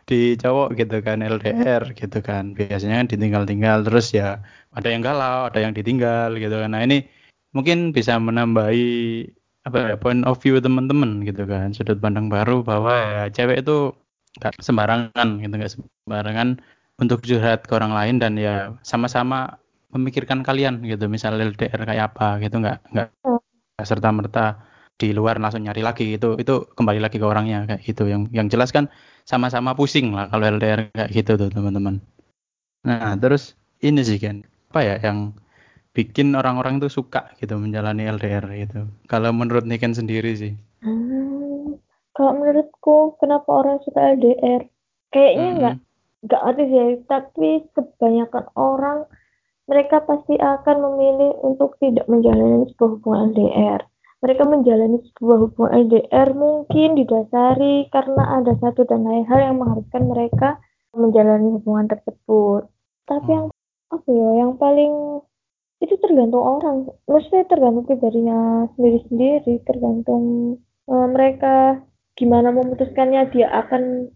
di 0.04 0.36
cowok 0.36 0.76
gitu 0.76 1.00
kan 1.08 1.24
LDR 1.24 1.96
gitu 1.96 2.20
kan. 2.20 2.52
Biasanya 2.52 2.96
kan 3.00 3.08
ditinggal-tinggal 3.08 3.88
terus 3.88 4.12
ya 4.12 4.44
ada 4.76 4.88
yang 4.92 5.00
galau, 5.08 5.48
ada 5.48 5.60
yang 5.64 5.72
ditinggal 5.72 6.36
gitu 6.36 6.52
kan. 6.60 6.76
Nah, 6.76 6.84
ini 6.84 7.08
mungkin 7.56 7.92
bisa 7.96 8.20
menambahi 8.20 8.88
apa 9.68 9.78
ya 9.92 9.96
point 10.00 10.24
of 10.24 10.40
view 10.40 10.60
teman-teman 10.64 11.24
gitu 11.28 11.44
kan. 11.44 11.76
Sudut 11.76 12.00
pandang 12.00 12.32
baru 12.32 12.64
bahwa 12.64 12.94
ya 12.96 13.24
cewek 13.32 13.68
itu 13.68 13.92
nggak 14.40 14.64
sembarangan 14.64 15.28
gitu 15.44 15.54
nggak 15.58 15.72
sembarangan 15.74 16.62
untuk 16.98 17.22
curhat 17.26 17.68
ke 17.68 17.74
orang 17.76 17.94
lain 17.94 18.16
dan 18.22 18.40
ya 18.40 18.74
sama-sama 18.82 19.60
memikirkan 19.92 20.42
kalian 20.42 20.84
gitu. 20.88 21.12
Misal 21.12 21.36
LDR 21.40 21.84
kayak 21.84 22.16
apa 22.16 22.40
gitu 22.44 22.64
nggak 22.64 22.78
nggak 22.96 23.10
serta 23.84 24.10
merta 24.16 24.46
di 24.98 25.12
luar 25.14 25.38
langsung 25.38 25.68
nyari 25.68 25.84
lagi. 25.84 26.16
Itu 26.16 26.40
itu 26.40 26.68
kembali 26.74 27.00
lagi 27.04 27.20
ke 27.20 27.28
orangnya 27.28 27.68
kayak 27.68 27.82
gitu. 27.84 28.08
Yang 28.08 28.22
yang 28.32 28.48
jelas 28.48 28.72
kan 28.72 28.88
sama-sama 29.28 29.76
pusing 29.76 30.16
lah 30.16 30.32
kalau 30.32 30.48
LDR 30.48 30.88
kayak 30.96 31.12
gitu 31.12 31.36
tuh 31.36 31.52
teman-teman. 31.52 32.00
Nah 32.88 33.20
terus 33.20 33.60
ini 33.84 34.00
sih 34.00 34.16
kan 34.18 34.48
apa 34.72 34.80
ya 34.84 34.96
yang 35.04 35.36
bikin 35.98 36.38
orang-orang 36.38 36.78
tuh 36.78 36.94
suka 36.94 37.34
gitu 37.42 37.58
menjalani 37.58 38.06
LDR 38.06 38.46
gitu 38.54 38.86
kalau 39.10 39.34
menurut 39.34 39.66
Niken 39.66 39.98
sendiri 39.98 40.38
sih 40.38 40.54
Hmm, 40.78 41.82
kalau 42.14 42.38
menurutku 42.38 43.18
kenapa 43.18 43.50
orang 43.50 43.82
suka 43.82 44.14
LDR? 44.14 44.70
Kayaknya 45.10 45.48
nggak 45.58 45.76
nggak 46.28 46.44
ada 46.44 46.64
sih, 46.64 46.90
tapi 47.10 47.50
kebanyakan 47.74 48.46
orang 48.54 49.00
mereka 49.66 50.06
pasti 50.06 50.38
akan 50.38 50.78
memilih 50.86 51.34
untuk 51.44 51.76
tidak 51.82 52.06
menjalani 52.06 52.70
sebuah 52.72 52.90
hubungan 52.98 53.34
LDR. 53.34 53.82
Mereka 54.18 54.44
menjalani 54.50 54.98
sebuah 55.12 55.38
hubungan 55.44 55.74
LDR 55.90 56.30
mungkin 56.34 56.90
didasari 56.98 57.90
karena 57.90 58.24
ada 58.42 58.54
satu 58.62 58.86
dan 58.86 59.06
lain 59.06 59.26
hal 59.26 59.40
yang 59.42 59.58
mengharuskan 59.58 60.04
mereka 60.08 60.50
menjalani 60.94 61.58
hubungan 61.58 61.90
tersebut. 61.90 62.70
Tapi 63.10 63.30
yang 63.34 63.48
apa 63.88 64.10
ya, 64.10 64.30
yang 64.46 64.54
paling 64.62 64.94
itu 65.82 65.96
tergantung 66.02 66.44
orang. 66.44 66.90
Maksudnya 67.06 67.46
tergantung 67.46 67.86
pribadinya 67.86 68.66
sendiri-sendiri, 68.76 69.62
tergantung 69.66 70.58
eh, 70.90 71.08
mereka 71.10 71.82
gimana 72.18 72.50
memutuskannya. 72.50 73.30
Dia 73.34 73.48
akan 73.66 74.10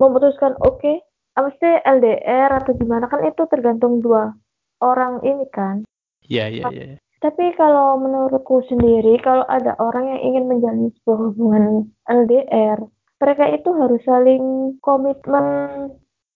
memutuskan 0.00 0.58
oke, 0.64 0.80
okay, 0.80 0.96
maksudnya 1.36 1.84
LDR 1.86 2.50
atau 2.62 2.72
gimana 2.74 3.06
kan 3.06 3.20
itu 3.22 3.42
tergantung 3.46 4.00
dua 4.00 4.34
orang 4.82 5.22
ini 5.22 5.46
kan. 5.52 5.84
Iya, 6.24 6.48
iya, 6.50 6.64
iya. 6.72 6.96
Tapi 7.24 7.56
kalau 7.56 7.96
menurutku 7.96 8.60
sendiri, 8.68 9.16
kalau 9.24 9.48
ada 9.48 9.72
orang 9.80 10.12
yang 10.12 10.20
ingin 10.28 10.44
menjalin 10.44 10.92
sebuah 11.00 11.32
hubungan 11.32 11.88
LDR, 12.04 12.84
mereka 13.16 13.44
itu 13.48 13.70
harus 13.72 14.00
saling 14.04 14.76
komitmen 14.84 15.88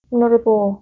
menurutku. 0.09 0.81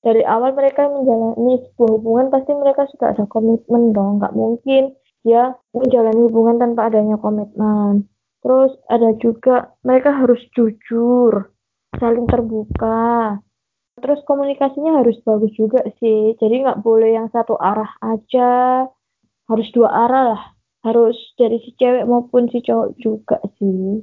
Dari 0.00 0.24
awal 0.24 0.56
mereka 0.56 0.88
menjalani 0.88 1.60
sebuah 1.60 1.90
hubungan, 2.00 2.26
pasti 2.32 2.56
mereka 2.56 2.88
sudah 2.88 3.12
ada 3.12 3.24
komitmen 3.28 3.92
dong. 3.92 4.16
Nggak 4.16 4.32
mungkin 4.32 4.82
dia 5.20 5.52
menjalani 5.76 6.20
hubungan 6.24 6.56
tanpa 6.56 6.88
adanya 6.88 7.20
komitmen. 7.20 8.08
Terus 8.40 8.72
ada 8.88 9.12
juga 9.20 9.76
mereka 9.84 10.16
harus 10.16 10.40
jujur, 10.56 11.52
saling 12.00 12.24
terbuka, 12.24 13.36
terus 14.00 14.24
komunikasinya 14.24 15.04
harus 15.04 15.20
bagus 15.20 15.52
juga 15.52 15.84
sih. 16.00 16.32
Jadi 16.40 16.64
nggak 16.64 16.80
boleh 16.80 17.20
yang 17.20 17.28
satu 17.28 17.60
arah 17.60 17.92
aja. 18.00 18.88
Harus 19.44 19.68
dua 19.76 19.92
arah 19.92 20.24
lah. 20.32 20.42
Harus 20.80 21.18
dari 21.36 21.60
si 21.60 21.76
cewek 21.76 22.08
maupun 22.08 22.48
si 22.48 22.64
cowok 22.64 22.96
juga 22.96 23.36
sih 23.60 24.00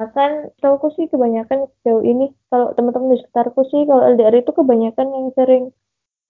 bahkan 0.00 0.48
tahuku 0.64 0.96
sih 0.96 1.06
kebanyakan 1.12 1.68
sejauh 1.68 2.00
ini. 2.00 2.32
Kalau 2.48 2.72
teman-teman 2.72 3.12
di 3.12 3.20
sekitarku 3.20 3.68
sih 3.68 3.84
kalau 3.84 4.08
LDR 4.08 4.40
itu 4.40 4.56
kebanyakan 4.56 5.06
yang 5.12 5.28
sering 5.36 5.64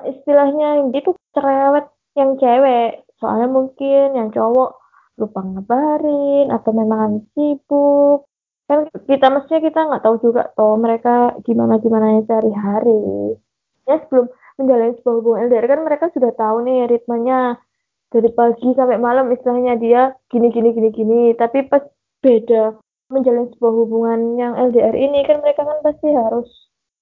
istilahnya 0.02 0.90
gitu 0.90 1.14
cerewet 1.38 1.86
yang 2.18 2.34
cewek. 2.42 3.06
Soalnya 3.22 3.46
mungkin 3.46 4.18
yang 4.18 4.34
cowok 4.34 4.74
lupa 5.22 5.40
ngabarin 5.46 6.50
atau 6.50 6.70
memang 6.74 7.30
sibuk. 7.38 8.26
Kan 8.66 8.90
kita 9.06 9.30
mestinya 9.30 9.60
kita 9.62 9.80
nggak 9.86 10.02
tahu 10.02 10.16
juga 10.18 10.50
toh 10.58 10.74
mereka 10.74 11.38
gimana 11.46 11.78
gimana 11.78 12.18
sehari-hari. 12.26 13.38
Ya 13.86 14.02
sebelum 14.02 14.34
menjalani 14.58 14.98
sebuah 14.98 15.14
hubungan 15.22 15.46
LDR 15.46 15.66
kan 15.70 15.80
mereka 15.86 16.04
sudah 16.10 16.34
tahu 16.34 16.66
nih 16.66 16.90
ritmenya. 16.90 17.62
Dari 18.10 18.26
pagi 18.34 18.74
sampai 18.74 18.98
malam 18.98 19.30
istilahnya 19.30 19.78
dia 19.78 20.10
gini 20.26 20.50
gini 20.50 20.74
gini 20.74 20.90
gini. 20.90 21.20
Tapi 21.38 21.70
pas 21.70 21.86
beda 22.18 22.74
menjalani 23.10 23.50
sebuah 23.54 23.74
hubungan 23.74 24.20
yang 24.38 24.54
LDR 24.54 24.94
ini 24.94 25.26
kan 25.26 25.42
mereka 25.42 25.66
kan 25.66 25.78
pasti 25.82 26.08
harus 26.14 26.48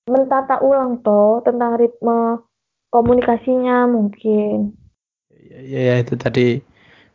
mentata 0.09 0.65
ulang 0.65 1.05
toh 1.05 1.45
tentang 1.45 1.77
ritme 1.77 2.43
komunikasinya 2.89 3.85
mungkin. 3.85 4.73
Ya, 5.29 5.61
ya, 5.61 5.81
ya 5.93 5.95
itu 6.01 6.17
tadi 6.17 6.65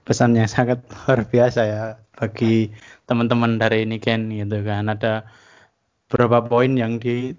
pesan 0.06 0.38
yang 0.38 0.48
sangat 0.56 0.86
luar 0.86 1.26
biasa 1.26 1.62
ya 1.66 1.84
bagi 2.14 2.70
teman-teman 3.10 3.58
dari 3.58 3.90
Niken 3.90 4.30
gitu 4.30 4.62
kan. 4.62 4.88
Ada 4.94 5.26
beberapa 6.08 6.46
poin 6.46 6.78
yang 6.78 7.02
di, 7.02 7.34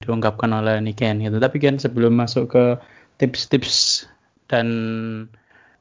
diungkapkan 0.00 0.54
oleh 0.54 0.78
Niken 0.78 1.20
gitu. 1.26 1.42
Tapi 1.42 1.58
kan 1.58 1.82
sebelum 1.82 2.14
masuk 2.14 2.54
ke 2.54 2.64
tips-tips 3.18 4.06
dan 4.46 4.68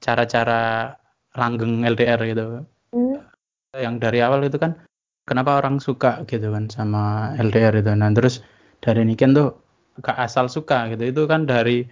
cara-cara 0.03 0.97
langgeng 1.33 1.87
LDR 1.87 2.19
gitu 2.29 2.67
hmm. 2.93 3.17
yang 3.77 3.97
dari 3.97 4.21
awal 4.21 4.45
itu 4.45 4.59
kan 4.61 4.77
kenapa 5.23 5.59
orang 5.59 5.79
suka 5.79 6.23
gitu 6.27 6.51
kan 6.51 6.67
sama 6.67 7.35
LDR 7.39 7.79
itu. 7.79 7.91
Nah 7.95 8.11
terus 8.11 8.43
dari 8.83 9.07
Niken 9.07 9.35
tuh 9.35 9.55
gak 10.03 10.19
asal 10.19 10.51
suka 10.51 10.91
gitu. 10.91 11.03
Itu 11.09 11.21
kan 11.25 11.47
dari 11.47 11.87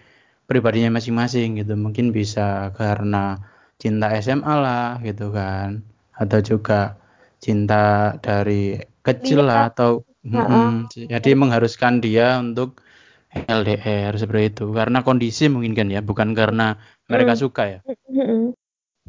pribadinya 0.47 0.99
masing-masing 0.99 1.59
gitu. 1.63 1.73
Mungkin 1.79 2.11
bisa 2.11 2.75
karena 2.75 3.39
cinta 3.79 4.11
SMA 4.19 4.53
lah 4.59 4.99
gitu 5.03 5.31
kan. 5.31 5.83
Atau 6.19 6.43
juga 6.43 6.99
cinta 7.41 8.15
dari 8.21 8.77
kecil 9.01 9.47
lah 9.47 9.73
atau 9.73 10.05
mm, 10.21 10.93
jadi 11.09 11.29
mengharuskan 11.33 12.03
dia 12.03 12.37
untuk 12.37 12.83
LDR 13.31 14.11
seperti 14.19 14.59
itu. 14.59 14.65
Karena 14.75 15.01
kondisi 15.01 15.47
mungkin 15.47 15.73
kan 15.73 15.87
ya 15.87 16.03
bukan 16.03 16.35
karena 16.35 16.75
mereka 17.07 17.33
hmm. 17.33 17.41
suka 17.41 17.63
ya. 17.67 17.79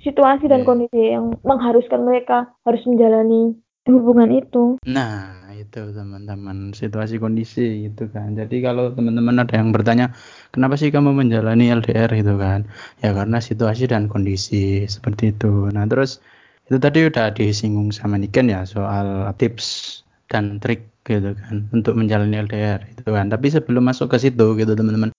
Situasi 0.02 0.46
dan 0.50 0.62
yeah. 0.62 0.66
kondisi 0.66 1.02
yang 1.14 1.34
mengharuskan 1.46 2.02
mereka 2.06 2.50
harus 2.66 2.82
menjalani 2.86 3.54
hubungan 3.90 4.30
itu. 4.30 4.78
Nah 4.86 5.50
itu 5.58 5.90
teman-teman 5.90 6.70
situasi 6.70 7.18
kondisi 7.18 7.90
gitu 7.90 8.06
kan. 8.14 8.38
Jadi 8.38 8.62
kalau 8.62 8.94
teman-teman 8.94 9.42
ada 9.42 9.58
yang 9.58 9.74
bertanya 9.74 10.14
kenapa 10.54 10.78
sih 10.78 10.94
kamu 10.94 11.10
menjalani 11.10 11.74
LDR 11.74 12.10
gitu 12.14 12.38
kan. 12.38 12.70
Ya 13.02 13.10
karena 13.10 13.42
situasi 13.42 13.90
dan 13.90 14.06
kondisi 14.06 14.86
seperti 14.86 15.34
itu. 15.34 15.66
Nah 15.74 15.82
terus 15.90 16.22
itu 16.70 16.78
tadi 16.78 17.02
udah 17.10 17.34
disinggung 17.34 17.90
sama 17.90 18.22
Niken 18.22 18.46
ya 18.46 18.62
soal 18.62 19.26
tips 19.34 20.00
dan 20.30 20.62
trik 20.62 20.86
gitu 21.02 21.34
kan 21.34 21.66
untuk 21.74 21.98
menjalani 21.98 22.38
LDR 22.46 22.86
itu 22.86 23.10
kan. 23.10 23.26
Tapi 23.26 23.50
sebelum 23.50 23.82
masuk 23.90 24.14
ke 24.14 24.22
situ 24.22 24.54
gitu 24.54 24.72
teman-teman 24.78 25.10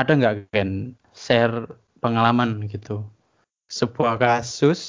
ada 0.00 0.12
nggak 0.16 0.48
kan 0.56 0.96
share 1.12 1.68
pengalaman 2.00 2.64
gitu? 2.64 3.04
Sebuah 3.68 4.16
kasus 4.16 4.80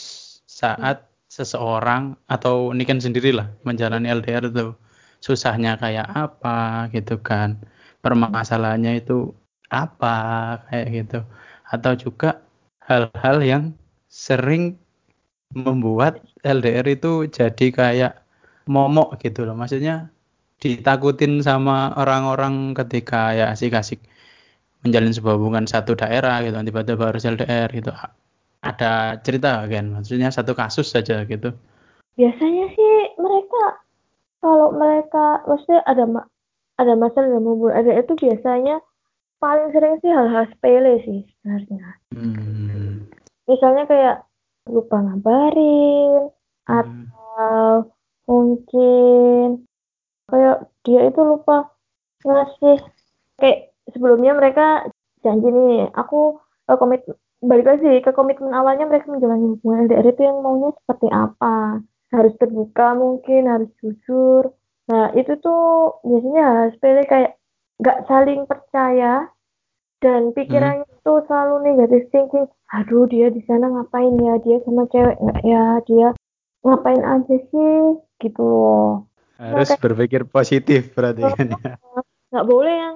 saat 0.47 1.10
seseorang 1.31 2.19
atau 2.27 2.75
ini 2.75 2.83
kan 2.83 2.99
sendirilah 2.99 3.47
menjalani 3.63 4.11
LDR 4.11 4.51
itu. 4.51 4.75
Susahnya 5.23 5.79
kayak 5.79 6.07
apa 6.11 6.91
gitu 6.91 7.15
kan. 7.23 7.55
Permasalahannya 8.03 8.99
itu 8.99 9.31
apa 9.71 10.15
kayak 10.67 10.87
gitu. 10.91 11.19
Atau 11.71 11.95
juga 11.95 12.43
hal-hal 12.83 13.37
yang 13.39 13.63
sering 14.11 14.75
membuat 15.55 16.19
LDR 16.43 16.83
itu 16.91 17.31
jadi 17.31 17.67
kayak 17.71 18.13
momok 18.67 19.23
gitu 19.23 19.47
loh. 19.47 19.55
Maksudnya 19.55 20.11
ditakutin 20.61 21.39
sama 21.41 21.95
orang-orang 21.95 22.75
ketika 22.75 23.33
ya 23.33 23.55
asik-asik 23.55 24.03
menjalin 24.83 25.13
sebuah 25.13 25.35
hubungan 25.37 25.65
satu 25.69 25.93
daerah 25.97 26.41
gitu 26.45 26.57
tiba-tiba 26.57 27.13
harus 27.13 27.23
LDR 27.25 27.69
gitu 27.73 27.93
ada 28.61 29.17
cerita 29.25 29.65
kan 29.65 29.85
maksudnya 29.89 30.29
satu 30.29 30.53
kasus 30.53 30.93
saja 30.93 31.25
gitu 31.25 31.53
biasanya 32.13 32.65
sih 32.77 32.93
mereka 33.17 33.81
kalau 34.41 34.69
mereka 34.73 35.41
maksudnya 35.49 35.81
ada 35.89 36.05
ma 36.05 36.21
ada 36.77 36.93
masalah 36.97 37.29
dalam 37.29 37.45
hubungan 37.45 37.77
ada 37.77 37.91
itu 37.97 38.13
biasanya 38.17 38.81
paling 39.41 39.73
sering 39.73 39.97
sih 40.05 40.13
hal-hal 40.13 40.45
sepele 40.53 41.01
sih 41.01 41.19
sebenarnya 41.25 41.85
hmm. 42.13 43.09
misalnya 43.49 43.83
kayak 43.89 44.15
lupa 44.69 44.97
ngabarin 45.01 46.29
hmm. 46.29 46.69
atau 46.69 47.89
mungkin 48.29 49.65
kayak 50.29 50.69
dia 50.85 51.01
itu 51.09 51.21
lupa 51.25 51.73
ngasih 52.21 52.77
kayak 53.41 53.73
sebelumnya 53.89 54.37
mereka 54.37 54.85
janji 55.25 55.49
nih 55.49 55.89
aku 55.97 56.37
uh, 56.69 56.77
komit 56.77 57.01
balik 57.41 57.65
lagi 57.65 58.01
ke 58.05 58.11
komitmen 58.13 58.53
awalnya 58.53 58.85
mereka 58.85 59.09
menjalani 59.09 59.57
hubungan 59.57 59.89
LDR 59.89 60.13
itu 60.13 60.21
yang 60.21 60.37
maunya 60.45 60.69
seperti 60.77 61.07
apa 61.09 61.81
harus 62.13 62.33
terbuka 62.37 62.93
mungkin 62.93 63.49
harus 63.49 63.69
jujur 63.81 64.53
nah 64.85 65.09
itu 65.17 65.33
tuh 65.41 65.97
biasanya 66.05 66.75
sepele 66.75 67.01
kayak 67.07 67.31
nggak 67.81 67.99
saling 68.05 68.45
percaya 68.45 69.31
dan 70.01 70.33
pikirannya 70.33 70.85
hmm. 70.85 71.01
tuh 71.05 71.25
selalu 71.25 71.73
negatif 71.73 72.09
thinking 72.13 72.45
aduh 72.73 73.09
dia 73.09 73.33
di 73.33 73.41
sana 73.49 73.69
ngapain 73.69 74.13
ya 74.21 74.37
dia 74.41 74.57
sama 74.65 74.85
cewek 74.89 75.17
nggak 75.17 75.41
ya 75.41 75.65
dia 75.89 76.07
ngapain 76.61 77.01
aja 77.01 77.35
sih 77.49 77.73
gitu 78.21 78.41
loh 78.41 79.09
harus 79.41 79.73
nah, 79.73 79.79
berpikir 79.81 80.21
positif 80.29 80.93
berarti 80.93 81.25
kan 81.33 81.47
ya. 81.49 81.73
Nggak 82.31 82.45
boleh 82.47 82.73
yang. 82.73 82.95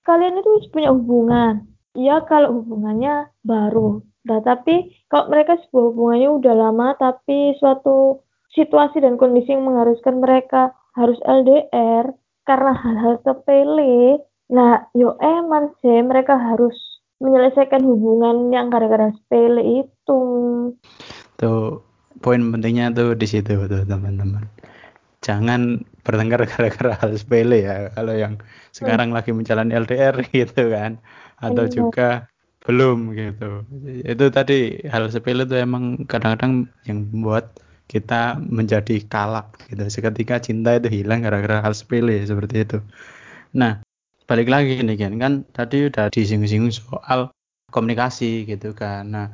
Kalian 0.00 0.40
itu 0.40 0.50
punya 0.72 0.90
hubungan. 0.94 1.68
Iya 1.98 2.22
kalau 2.30 2.62
hubungannya 2.62 3.34
baru. 3.42 4.02
Nah, 4.28 4.40
tapi 4.44 4.94
kalau 5.10 5.32
mereka 5.32 5.58
sebuah 5.66 5.84
hubungannya 5.90 6.30
udah 6.38 6.54
lama 6.54 6.88
tapi 7.00 7.56
suatu 7.58 8.22
situasi 8.54 9.02
dan 9.02 9.18
kondisi 9.18 9.54
yang 9.54 9.66
mengharuskan 9.66 10.22
mereka 10.22 10.76
harus 10.94 11.18
LDR 11.26 12.14
karena 12.46 12.72
hal-hal 12.76 13.14
sepele. 13.26 14.22
Nah, 14.50 14.86
yo 14.94 15.18
eman 15.18 15.74
sih 15.82 16.02
mereka 16.02 16.38
harus 16.38 16.74
menyelesaikan 17.18 17.82
hubungan 17.82 18.50
yang 18.54 18.70
gara-gara 18.70 19.10
sepele 19.14 19.86
itu. 19.86 20.20
Tuh 21.38 21.82
poin 22.20 22.42
pentingnya 22.52 22.92
tuh 22.92 23.16
di 23.16 23.26
situ 23.26 23.56
tuh 23.66 23.82
teman-teman 23.88 24.44
jangan 25.20 25.84
bertengkar 26.04 26.44
gara-gara 26.52 26.96
hal 27.00 27.10
sepele 27.16 27.64
ya 27.64 27.92
kalau 27.92 28.16
yang 28.16 28.40
sekarang 28.72 29.12
hmm. 29.12 29.16
lagi 29.16 29.30
menjalani 29.32 29.72
LDR 29.76 30.16
gitu 30.32 30.72
kan 30.72 31.00
atau 31.40 31.64
hmm. 31.66 31.72
juga 31.72 32.30
belum 32.60 33.16
gitu. 33.16 33.64
Itu 34.04 34.28
tadi 34.28 34.84
hal 34.86 35.08
sepele 35.08 35.48
itu 35.48 35.56
emang 35.56 36.04
kadang-kadang 36.04 36.68
yang 36.84 37.08
membuat 37.08 37.56
kita 37.88 38.38
menjadi 38.38 39.02
kalap 39.08 39.56
gitu. 39.66 39.82
Seketika 39.88 40.38
cinta 40.38 40.76
itu 40.76 40.86
hilang 40.92 41.24
gara-gara 41.24 41.64
hal 41.64 41.74
sepele 41.74 42.22
seperti 42.22 42.68
itu. 42.68 42.78
Nah 43.56 43.80
balik 44.30 44.46
lagi 44.46 44.78
nih 44.78 44.94
kan 44.94 45.12
kan 45.18 45.32
tadi 45.50 45.90
udah 45.90 46.06
disinggung-singgung 46.12 46.70
soal 46.70 47.34
komunikasi 47.74 48.46
gitu 48.46 48.76
kan. 48.76 49.10
Nah 49.10 49.26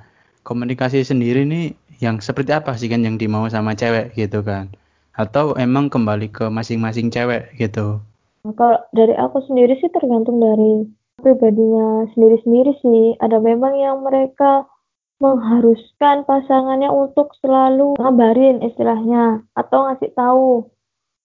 komunikasi 0.47 1.03
sendiri 1.03 1.43
nih 1.45 1.75
yang 1.99 2.23
seperti 2.23 2.55
apa 2.55 2.79
sih 2.79 2.87
kan 2.89 3.03
yang 3.03 3.19
dimau 3.19 3.45
sama 3.51 3.75
cewek 3.75 4.15
gitu 4.15 4.41
kan? 4.47 4.73
Atau 5.19 5.59
emang 5.59 5.91
kembali 5.91 6.31
ke 6.31 6.47
masing-masing 6.47 7.11
cewek 7.11 7.53
gitu? 7.59 8.01
Nah, 8.47 8.55
kalau 8.55 8.79
dari 8.95 9.17
aku 9.19 9.43
sendiri 9.49 9.75
sih 9.83 9.91
tergantung 9.91 10.39
dari 10.39 10.87
pribadinya 11.21 12.07
sendiri-sendiri 12.13 12.73
sih. 12.81 13.05
Ada 13.19 13.41
memang 13.41 13.75
yang 13.77 14.05
mereka 14.05 14.69
mengharuskan 15.17 16.29
pasangannya 16.29 16.93
untuk 16.93 17.33
selalu 17.41 17.97
ngabarin 17.97 18.61
istilahnya 18.61 19.41
atau 19.57 19.89
ngasih 19.89 20.13
tahu. 20.13 20.51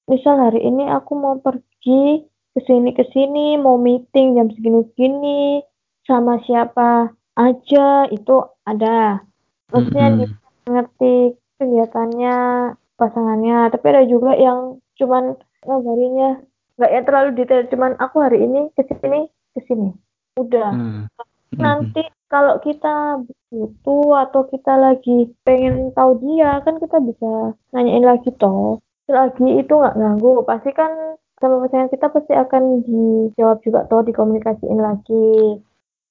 Misal 0.08 0.40
hari 0.40 0.64
ini 0.64 0.88
aku 0.88 1.12
mau 1.20 1.36
pergi 1.44 2.24
ke 2.52 2.60
sini 2.68 2.96
ke 2.96 3.04
sini, 3.12 3.60
mau 3.60 3.76
meeting 3.80 4.40
jam 4.40 4.48
segini-segini 4.52 5.64
sama 6.08 6.40
siapa 6.48 7.12
aja 7.36 8.08
itu 8.12 8.44
ada. 8.68 9.24
Maksudnya 9.72 10.08
mm 10.08 10.18
-hmm. 10.20 10.68
ngerti 10.68 11.16
kegiatannya 11.60 12.38
pasangannya 13.02 13.74
tapi 13.74 13.86
ada 13.94 14.04
juga 14.06 14.38
yang 14.38 14.78
cuman 14.98 15.34
ngabarinya 15.66 16.42
nggak 16.78 16.92
yang 16.94 17.06
terlalu 17.06 17.30
detail 17.38 17.64
cuman 17.70 17.92
aku 17.98 18.18
hari 18.22 18.46
ini 18.46 18.70
ke 18.78 18.86
sini 18.86 19.30
ke 19.56 19.60
sini. 19.68 19.92
Udah. 20.40 20.72
Hmm. 20.72 21.04
nanti 21.52 22.08
kalau 22.32 22.64
kita 22.64 23.28
butuh 23.52 24.24
atau 24.24 24.48
kita 24.48 24.80
lagi 24.80 25.36
pengen 25.44 25.92
tahu 25.92 26.16
dia 26.24 26.64
kan 26.64 26.80
kita 26.80 27.04
bisa 27.04 27.52
nanyain 27.76 28.08
lagi 28.08 28.32
toh. 28.40 28.80
Selagi 29.04 29.60
itu 29.60 29.74
nggak 29.76 30.00
ganggu. 30.00 30.48
Pasti 30.48 30.72
kan 30.72 31.20
sama 31.44 31.68
pasangan 31.68 31.92
kita 31.92 32.08
pasti 32.08 32.34
akan 32.38 32.64
dijawab 32.88 33.60
juga 33.68 33.84
toh 33.92 34.08
dikomunikasiin 34.08 34.80
lagi. 34.80 35.60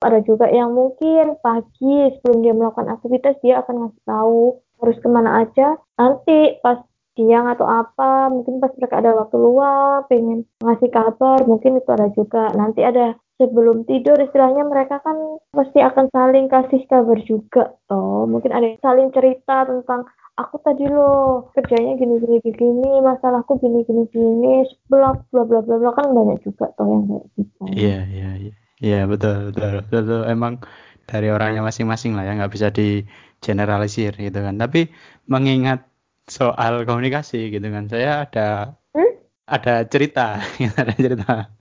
Ada 0.05 0.21
juga 0.25 0.49
yang 0.53 0.77
mungkin 0.77 1.41
pagi 1.41 2.13
sebelum 2.21 2.45
dia 2.45 2.53
melakukan 2.53 2.93
aktivitas 2.93 3.41
dia 3.41 3.65
akan 3.65 3.89
ngasih 3.89 4.05
tahu 4.05 4.61
harus 4.81 4.97
ke 5.01 5.09
mana 5.09 5.45
aja? 5.45 5.77
Nanti 5.97 6.61
pas 6.61 6.85
siang 7.17 7.49
atau 7.53 7.69
apa 7.69 8.29
mungkin 8.33 8.61
pas 8.61 8.73
mereka 8.77 9.01
ada 9.01 9.13
waktu 9.13 9.37
luang 9.37 10.09
pengen 10.09 10.49
ngasih 10.61 10.89
kabar 10.93 11.45
mungkin 11.49 11.81
itu 11.81 11.91
ada 11.93 12.09
juga. 12.13 12.53
Nanti 12.53 12.85
ada 12.85 13.17
sebelum 13.41 13.89
tidur 13.89 14.21
istilahnya 14.21 14.69
mereka 14.69 15.01
kan 15.01 15.17
pasti 15.57 15.81
akan 15.81 16.13
saling 16.13 16.53
kasih 16.53 16.85
kabar 16.85 17.17
juga 17.25 17.73
toh. 17.89 18.29
Mungkin 18.29 18.53
ada 18.53 18.69
yang 18.69 18.81
saling 18.85 19.09
cerita 19.17 19.65
tentang 19.65 20.05
aku 20.37 20.61
tadi 20.61 20.85
lo 20.85 21.49
kerjanya 21.57 21.97
gini 21.97 22.21
gini 22.21 22.39
gini 22.45 22.89
masalahku 23.01 23.57
gini 23.57 23.81
gini 23.89 24.05
gini 24.13 24.69
bla 24.93 25.17
bla 25.33 25.43
bla 25.49 25.65
bla 25.65 25.77
bla. 25.81 25.91
Kan 25.97 26.13
banyak 26.13 26.45
juga 26.45 26.69
toh 26.77 26.85
yang 26.85 27.03
kayak 27.09 27.25
gitu. 27.41 27.61
Iya 27.73 27.99
iya 28.13 28.31
iya. 28.37 28.55
Iya 28.81 29.01
betul 29.09 29.49
betul. 29.49 29.73
Betul, 29.89 30.01
betul. 30.05 30.23
emang 30.29 30.61
dari 31.09 31.33
orangnya 31.33 31.65
masing-masing 31.65 32.13
lah 32.13 32.29
ya 32.29 32.37
nggak 32.37 32.53
bisa 32.53 32.69
di 32.69 33.01
generalisir 33.41 34.13
gitu 34.13 34.37
kan. 34.45 34.61
Tapi 34.61 34.93
mengingat 35.33 35.89
soal 36.29 36.85
komunikasi 36.85 37.51
gitu 37.51 37.67
kan 37.73 37.91
saya 37.91 38.29
ada 38.29 38.79
hmm? 38.95 39.13
ada 39.51 39.83
cerita 39.91 40.39
ada 40.81 40.95
cerita 40.95 41.60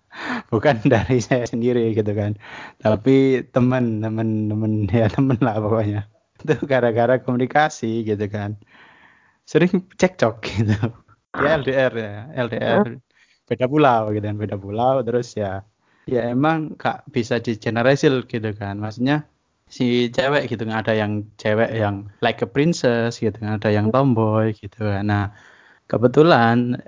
bukan 0.50 0.82
dari 0.94 1.20
saya 1.22 1.46
sendiri 1.46 1.94
gitu 1.96 2.12
kan. 2.14 2.36
Tapi 2.82 3.46
teman 3.54 4.04
teman 4.04 4.50
teman 4.50 4.72
ya 4.92 5.08
teman 5.08 5.40
lah 5.42 5.58
pokoknya. 5.62 6.10
Itu 6.40 6.56
gara-gara 6.66 7.20
komunikasi 7.20 8.08
gitu 8.08 8.26
kan. 8.32 8.56
Sering 9.46 9.88
cekcok 9.96 10.36
gitu. 10.50 10.76
Ya 11.38 11.62
LDR 11.62 11.94
ya 11.94 12.16
LDR 12.34 12.98
beda 13.50 13.66
pulau 13.66 14.14
gitu 14.14 14.26
kan 14.26 14.38
beda 14.38 14.56
pulau. 14.58 15.02
Terus 15.06 15.38
ya 15.38 15.66
ya 16.10 16.26
emang 16.34 16.74
kak 16.78 17.06
bisa 17.10 17.38
di 17.42 17.58
generasil 17.58 18.26
gitu 18.26 18.54
kan. 18.58 18.82
Maksudnya 18.82 19.26
si 19.70 20.10
cewek 20.10 20.50
gitu 20.50 20.66
kan 20.66 20.82
ada 20.82 20.98
yang 20.98 21.30
cewek 21.38 21.70
yang 21.70 22.10
like 22.26 22.42
a 22.42 22.50
princess 22.50 23.22
gitu 23.22 23.38
kan 23.38 23.62
ada 23.62 23.70
yang 23.70 23.94
tomboy 23.94 24.50
gitu 24.58 24.82
kan. 24.82 25.06
Nah 25.06 25.26
kebetulan 25.90 26.82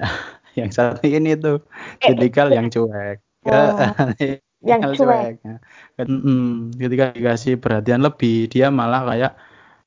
yang 0.60 0.72
satu 0.72 1.04
ini 1.08 1.38
tuh 1.40 1.64
tipikal 2.02 2.52
yang 2.52 2.68
cuek. 2.68 3.24
Oh, 3.48 3.76
yang 4.70 4.82
cuek. 4.84 5.42
Ya. 5.42 5.56
Mm-mm. 6.04 6.76
ketika 6.76 7.16
dikasih 7.16 7.58
perhatian 7.58 8.04
lebih 8.04 8.52
dia 8.52 8.68
malah 8.70 9.08
kayak 9.08 9.34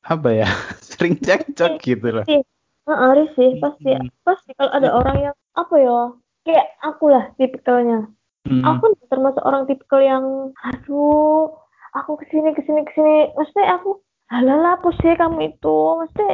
apa 0.04 0.28
ya 0.32 0.48
sering 0.88 1.16
cekcok 1.20 1.80
gitu 1.80 2.08
loh. 2.12 2.24
Sih, 2.28 2.40
Heeh, 2.84 3.10
risih 3.16 3.50
pasti. 3.64 3.96
Pasti 4.20 4.50
kalau 4.60 4.72
ada 4.76 4.92
orang 4.92 5.16
yang 5.30 5.36
apa 5.56 5.74
ya 5.80 5.98
kayak 6.44 6.66
aku 6.84 7.04
lah 7.08 7.32
tipikalnya. 7.40 8.12
Aku 8.44 8.92
termasuk 9.08 9.40
orang 9.40 9.64
tipikal 9.64 10.04
yang 10.04 10.52
aduh 10.60 11.48
aku 11.96 12.20
ke 12.20 12.28
sini 12.28 12.52
ke 12.52 12.60
sini 12.68 12.84
ke 12.84 12.92
sini. 12.92 13.32
Mesti 13.32 13.60
aku 13.64 14.04
halala 14.28 14.76
apa 14.76 14.92
sih 15.00 15.16
kamu 15.16 15.56
itu. 15.56 15.78
Mesti 16.04 16.26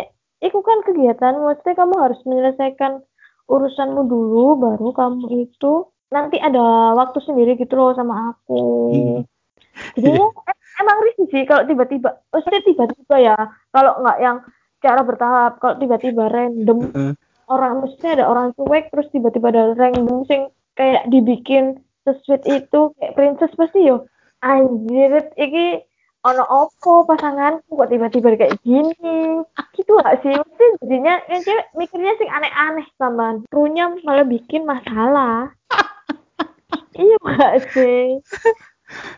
itu 0.42 0.58
kan 0.58 0.78
kegiatan. 0.82 1.38
Mesti 1.38 1.70
kamu 1.78 1.94
harus 2.02 2.18
menyelesaikan 2.26 3.06
urusanmu 3.50 4.06
dulu 4.06 4.46
baru 4.56 4.94
kamu 4.94 5.50
itu 5.50 5.90
nanti 6.14 6.38
ada 6.38 6.94
waktu 6.94 7.18
sendiri 7.22 7.58
gitu 7.58 7.74
loh 7.74 7.90
sama 7.98 8.34
aku. 8.34 8.62
Mm. 8.94 9.20
jadinya 9.96 10.28
em- 10.50 10.66
emang 10.82 10.98
risih 11.08 11.28
sih 11.30 11.42
kalau 11.46 11.62
tiba-tiba 11.64 12.10
mesti 12.34 12.58
tiba-tiba 12.66 13.16
ya 13.16 13.36
kalau 13.70 14.02
nggak 14.02 14.18
yang 14.18 14.36
cara 14.80 15.00
bertahap 15.04 15.52
kalau 15.62 15.74
tiba-tiba 15.78 16.28
random 16.28 16.78
orang 17.48 17.84
mesti 17.84 18.06
ada 18.18 18.28
orang 18.28 18.52
cuek 18.56 18.92
terus 18.92 19.08
tiba-tiba 19.14 19.52
ada 19.54 19.72
random 19.78 20.26
sing 20.26 20.50
kayak 20.74 21.06
dibikin 21.08 21.80
sesweet 22.04 22.44
itu 22.48 22.92
kayak 22.96 23.14
princess 23.16 23.52
pasti 23.56 23.88
yo 23.88 24.08
anjir 24.40 25.30
iki 25.36 25.84
ono 26.20 26.44
opo 26.44 27.08
pasanganku 27.08 27.80
kok 27.80 27.90
tiba-tiba 27.90 28.36
kayak 28.36 28.60
gini? 28.60 29.40
Gitu 29.72 29.90
gak 29.96 30.20
sih 30.20 30.36
mesti 30.36 30.64
jadinya 30.84 31.14
yang 31.32 31.40
cewek 31.40 31.66
mikirnya 31.76 32.12
sing 32.20 32.28
aneh-aneh 32.28 32.86
sampean 33.00 33.44
runya 33.48 33.88
malah 34.04 34.26
bikin 34.26 34.64
masalah. 34.68 35.52
Iya 36.90 37.16
gak 37.22 37.56
sih? 37.72 38.20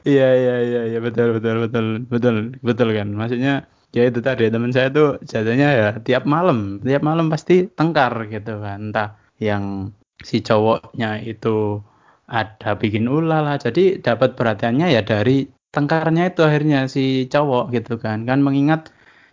Iya 0.06 0.28
iya 0.38 0.54
iya 0.62 0.80
iya 0.94 0.98
betul 1.02 1.34
betul 1.34 1.66
betul 1.66 1.86
betul 2.06 2.36
betul 2.62 2.88
kan? 2.94 3.08
Maksudnya 3.10 3.66
ya 3.90 4.02
itu 4.06 4.22
tadi 4.22 4.52
teman 4.52 4.70
saya 4.70 4.92
tuh 4.92 5.18
jadinya 5.26 5.68
ya 5.72 5.88
tiap 5.98 6.22
malam 6.28 6.78
tiap 6.84 7.02
malam 7.02 7.26
pasti 7.32 7.66
tengkar 7.66 8.30
gitu 8.30 8.62
kan? 8.62 8.92
Entah 8.92 9.18
yang 9.42 9.90
si 10.22 10.44
cowoknya 10.44 11.18
itu 11.26 11.82
ada 12.30 12.78
bikin 12.78 13.10
ulah 13.10 13.42
lah 13.42 13.56
jadi 13.58 13.98
dapat 13.98 14.38
perhatiannya 14.38 14.94
ya 14.94 15.02
dari 15.02 15.44
tengkarnya 15.74 16.22
itu 16.30 16.40
akhirnya 16.48 16.78
si 16.94 17.26
cowok 17.32 17.64
gitu 17.76 17.92
kan. 18.04 18.18
Kan 18.28 18.38
mengingat 18.46 18.80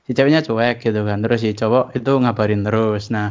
si 0.05 0.11
ceweknya 0.17 0.41
cuek 0.47 0.75
gitu 0.85 1.01
kan. 1.09 1.17
Terus 1.23 1.39
si 1.45 1.51
cowok 1.59 1.83
itu 1.97 2.11
ngabarin 2.23 2.61
terus. 2.67 3.03
Nah 3.15 3.27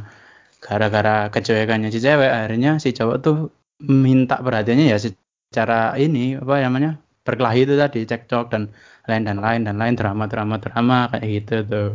gara-gara 0.65 1.31
kecuekannya 1.35 1.89
si 1.95 2.01
cewek 2.03 2.31
akhirnya 2.31 2.71
si 2.83 2.91
cowok 2.99 3.17
tuh 3.25 3.37
minta 3.83 4.37
perhatiannya 4.43 4.87
ya 4.93 4.99
secara 4.99 5.95
ini 5.97 6.35
apa 6.35 6.55
namanya 6.67 6.91
berkelahi 7.23 7.61
itu 7.69 7.75
tadi 7.79 8.01
cekcok 8.09 8.45
dan 8.53 8.63
lain 9.09 9.23
dan 9.29 9.39
lain 9.45 9.61
dan 9.69 9.77
lain 9.81 9.95
drama 10.01 10.25
drama 10.29 10.57
drama 10.61 11.09
kayak 11.13 11.27
gitu 11.45 11.55
tuh. 11.69 11.89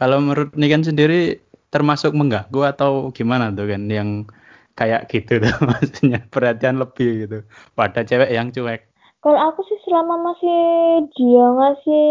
Kalau 0.00 0.16
menurut 0.20 0.52
Niken 0.58 0.82
sendiri 0.84 1.40
termasuk 1.72 2.12
mengganggu 2.16 2.60
atau 2.72 3.12
gimana 3.12 3.52
tuh 3.52 3.68
kan 3.68 3.82
yang 3.88 4.24
kayak 4.78 5.08
gitu 5.12 5.40
tuh 5.44 5.54
maksudnya 5.68 6.24
perhatian 6.32 6.76
lebih 6.82 7.10
gitu. 7.28 7.38
Pada 7.76 8.00
cewek 8.04 8.30
yang 8.32 8.48
cuek 8.52 8.87
kalau 9.18 9.40
aku 9.44 9.60
sih 9.64 9.78
selama 9.82 10.14
masih 10.24 10.58
dia 11.12 11.44
ngasih 11.48 12.06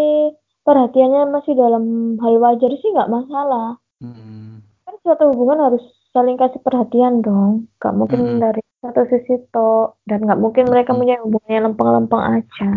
perhatiannya 0.62 1.32
masih 1.32 1.54
dalam 1.54 1.84
hal 2.18 2.36
wajar 2.38 2.72
sih 2.74 2.90
nggak 2.92 3.10
masalah 3.10 3.80
Hmm. 3.98 4.62
kan 4.86 4.94
suatu 5.02 5.34
hubungan 5.34 5.58
harus 5.58 5.82
saling 6.14 6.38
kasih 6.38 6.62
perhatian 6.62 7.20
dong 7.20 7.66
gak 7.78 7.98
mungkin 7.98 8.38
Mm-mm. 8.38 8.40
dari 8.40 8.62
satu 8.78 9.10
sisi 9.10 9.42
toh 9.50 9.98
dan 10.06 10.22
nggak 10.22 10.38
mungkin 10.38 10.70
mereka 10.70 10.94
punya 10.94 11.18
hubungan 11.18 11.50
yang 11.50 11.66
lempeng-lempeng 11.66 12.24
aja 12.24 12.70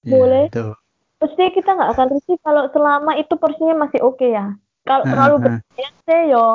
Ya, 0.00 0.10
Boleh. 0.10 0.48
tuh. 0.48 0.74
pasti 1.20 1.52
kita 1.52 1.70
nggak 1.70 1.92
akan 1.92 2.08
risih 2.10 2.34
kalau 2.40 2.66
selama 2.72 3.12
itu 3.14 3.36
porsinya 3.36 3.76
masih 3.78 4.00
oke 4.00 4.24
ya 4.24 4.56
kalau 4.82 5.04
Ah, 5.04 5.10
terlalu 5.12 5.34
ah. 5.36 5.40
berlebihan 5.44 5.94
sih 6.02 6.22
yo 6.32 6.46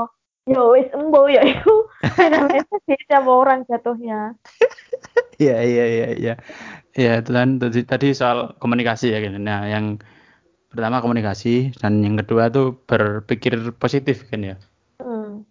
yo 0.45 0.77
wis 0.77 0.87
embo 0.93 1.25
ya 1.25 1.41
itu 1.41 1.73
sama 3.09 3.31
orang 3.33 3.65
jatuhnya 3.65 4.33
Iya 5.43 5.57
iya 5.67 5.85
iya 5.95 6.07
iya. 6.15 6.33
Itu 6.95 7.31
kan 7.35 7.59
tadi, 7.59 7.83
tadi 7.83 8.07
soal 8.15 8.55
komunikasi 8.61 9.11
ya 9.11 9.19
kan. 9.19 9.35
Nah, 9.43 9.67
yang 9.67 9.99
pertama 10.71 11.03
komunikasi 11.03 11.75
dan 11.79 12.03
yang 12.03 12.15
kedua 12.19 12.47
tuh 12.51 12.79
berpikir 12.87 13.75
positif 13.75 14.27
kan 14.31 14.41
ya. 14.43 14.55
hmm. 15.03 15.43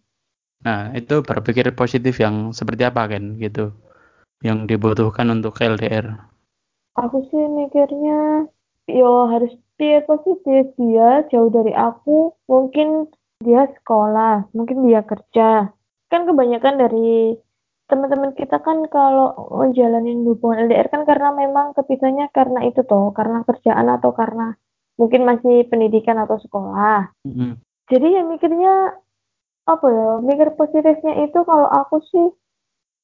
Nah, 0.65 0.81
itu 0.97 1.21
berpikir 1.21 1.77
positif 1.77 2.17
yang 2.25 2.57
seperti 2.57 2.89
apa 2.89 3.05
kan 3.13 3.37
gitu. 3.37 3.77
Yang 4.41 4.59
dibutuhkan 4.77 5.29
untuk 5.33 5.61
LDR. 5.61 6.07
aku 6.95 7.27
sih 7.27 7.45
mikirnya 7.51 8.47
yo 8.87 9.27
harus 9.27 9.51
pikir 9.75 10.07
positif 10.07 10.71
dia 10.79 11.27
jauh 11.33 11.51
dari 11.51 11.75
aku 11.75 12.39
mungkin 12.47 13.11
dia 13.43 13.67
sekolah 13.81 14.53
mungkin 14.55 14.87
dia 14.87 15.03
kerja. 15.03 15.73
Kan 16.13 16.29
kebanyakan 16.29 16.75
dari 16.79 17.35
teman-teman 17.85 18.33
kita 18.33 18.63
kan 18.65 18.87
kalau 18.89 19.37
menjalani 19.61 20.17
hubungan 20.25 20.65
LDR 20.69 20.89
kan 20.89 21.05
karena 21.05 21.37
memang 21.37 21.77
kepisahnya 21.77 22.33
karena 22.33 22.65
itu 22.65 22.81
toh 22.87 23.13
karena 23.13 23.45
kerjaan 23.45 23.93
atau 23.93 24.17
karena 24.17 24.57
mungkin 24.97 25.27
masih 25.29 25.69
pendidikan 25.69 26.17
atau 26.17 26.39
sekolah. 26.41 27.13
Mm-mm. 27.27 27.61
jadi 27.93 28.21
ya 28.21 28.23
mikirnya 28.25 28.97
apa 29.65 29.87
ya 29.89 30.11
mikir 30.21 30.57
positifnya 30.57 31.25
itu 31.25 31.41
kalau 31.45 31.69
aku 31.69 32.01
sih 32.09 32.27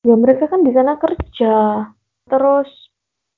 ya 0.05 0.17
mereka 0.17 0.49
kan 0.49 0.65
di 0.65 0.73
sana 0.73 0.97
kerja. 0.97 1.89
Terus 2.31 2.69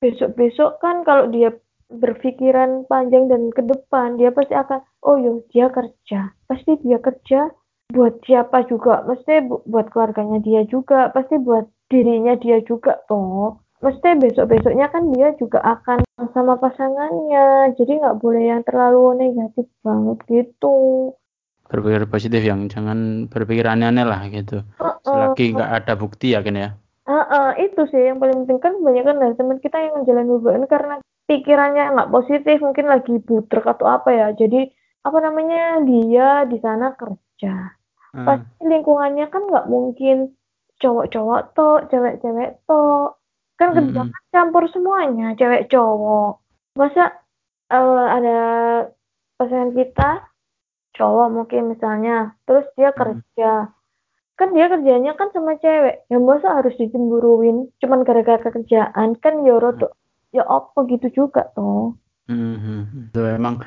besok-besok 0.03 0.83
kan 0.83 1.07
kalau 1.07 1.31
dia 1.31 1.55
berpikiran 1.93 2.89
panjang 2.89 3.29
dan 3.29 3.53
ke 3.53 3.63
depan 3.63 4.17
dia 4.17 4.33
pasti 4.33 4.55
akan 4.57 4.81
oh 5.05 5.17
yo 5.21 5.33
dia 5.53 5.69
kerja 5.69 6.33
pasti 6.49 6.81
dia 6.81 6.99
kerja 6.99 7.53
buat 7.93 8.25
siapa 8.25 8.65
juga 8.67 9.05
mesti 9.05 9.45
bu- 9.45 9.63
buat 9.69 9.93
keluarganya 9.93 10.41
dia 10.41 10.65
juga 10.65 11.13
pasti 11.13 11.37
buat 11.37 11.69
dirinya 11.93 12.35
dia 12.41 12.65
juga 12.65 12.97
toh 13.05 13.61
mesti 13.85 14.17
besok-besoknya 14.17 14.89
kan 14.89 15.13
dia 15.13 15.35
juga 15.37 15.61
akan 15.61 16.07
sama 16.33 16.57
pasangannya 16.57 17.77
jadi 17.77 17.93
nggak 18.01 18.19
boleh 18.23 18.43
yang 18.49 18.63
terlalu 18.65 19.29
negatif 19.29 19.67
banget 19.85 20.19
gitu 20.31 21.13
Berpikir 21.73 22.05
positif 22.05 22.45
yang 22.45 22.69
jangan 22.69 23.33
berpikir 23.33 23.65
aneh-aneh 23.65 24.05
lah 24.05 24.29
gitu. 24.29 24.61
Heeh. 24.77 25.01
Selagi 25.09 25.57
nggak 25.57 25.71
ada 25.73 25.93
bukti 25.97 26.37
ya 26.37 26.45
kan 26.45 26.53
ya. 26.53 26.69
Ah, 27.09 27.25
ah, 27.25 27.49
itu 27.57 27.81
sih 27.89 28.13
yang 28.13 28.21
paling 28.21 28.45
penting 28.45 28.61
kan 28.61 28.77
kebanyakan 28.77 29.17
dari 29.19 29.35
teman 29.35 29.59
kita 29.59 29.77
yang 29.81 29.95
menjalani 29.99 30.31
hubungan 30.37 30.65
karena 30.69 30.95
pikirannya 31.33 31.97
nggak 31.97 32.13
positif 32.13 32.61
mungkin 32.61 32.93
lagi 32.93 33.17
budrek 33.25 33.65
atau 33.65 33.89
apa 33.89 34.13
ya. 34.13 34.29
Jadi 34.37 34.69
apa 35.01 35.19
namanya 35.25 35.81
dia 35.89 36.45
di 36.45 36.61
sana 36.61 36.93
kerja. 36.93 37.73
Ah, 38.13 38.25
pasti 38.29 38.69
lingkungannya 38.69 39.33
kan 39.33 39.49
nggak 39.49 39.73
mungkin 39.73 40.37
cowok-cowok 40.85 41.41
toh 41.57 41.81
cewek-cewek 41.89 42.61
toh 42.69 43.17
kan 43.57 43.73
kerja 43.73 44.05
Mm-mm. 44.05 44.13
kan 44.13 44.23
campur 44.29 44.69
semuanya 44.69 45.33
cewek 45.41 45.73
cowok. 45.73 46.45
Masa 46.77 47.17
eh, 47.73 48.07
ada 48.21 48.39
pasangan 49.41 49.73
kita 49.73 50.29
cowok 50.93 51.29
mungkin 51.33 51.73
misalnya 51.73 52.37
terus 52.45 52.69
dia 52.77 52.93
Mm. 52.93 52.99
kerja. 53.01 53.53
Kan 54.37 54.49
dia 54.53 54.67
kerjanya 54.69 55.13
kan 55.17 55.33
sama 55.33 55.57
cewek. 55.57 56.05
Ya 56.13 56.19
masa 56.21 56.61
harus 56.61 56.77
dicemburuin 56.77 57.73
cuman 57.81 58.05
gara-gara 58.05 58.45
kerjaan? 58.45 59.17
Kan 59.17 59.47
ya 59.49 59.57
rodok 59.57 59.97
ya 60.33 60.43
apa 60.49 60.79
gitu 60.89 61.25
juga 61.25 61.47
toh 61.53 61.95
Mhm. 62.31 63.11
Itu 63.11 63.21
emang 63.27 63.67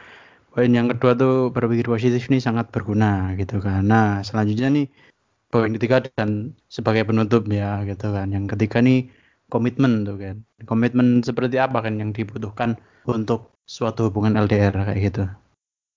poin 0.55 0.71
yang 0.71 0.87
kedua 0.95 1.11
tuh 1.13 1.51
berpikir 1.51 1.85
positif 1.91 2.31
ini 2.31 2.39
sangat 2.39 2.71
berguna 2.71 3.35
gitu 3.35 3.59
kan. 3.59 3.83
Nah, 3.83 4.23
selanjutnya 4.23 4.71
nih 4.71 4.87
poin 5.51 5.71
ketiga 5.75 6.01
dan 6.15 6.55
sebagai 6.71 7.03
penutup 7.03 7.43
ya 7.51 7.83
gitu 7.83 8.15
kan. 8.15 8.31
Yang 8.31 8.55
ketiga 8.55 8.79
nih 8.79 9.11
komitmen 9.51 10.07
tuh 10.07 10.17
kan. 10.17 10.35
Komitmen 10.63 11.21
seperti 11.21 11.59
apa 11.59 11.83
kan 11.83 11.99
yang 11.99 12.15
dibutuhkan 12.15 12.79
untuk 13.05 13.53
suatu 13.67 14.07
hubungan 14.07 14.39
LDR 14.39 14.73
kayak 14.73 15.01
gitu. 15.03 15.23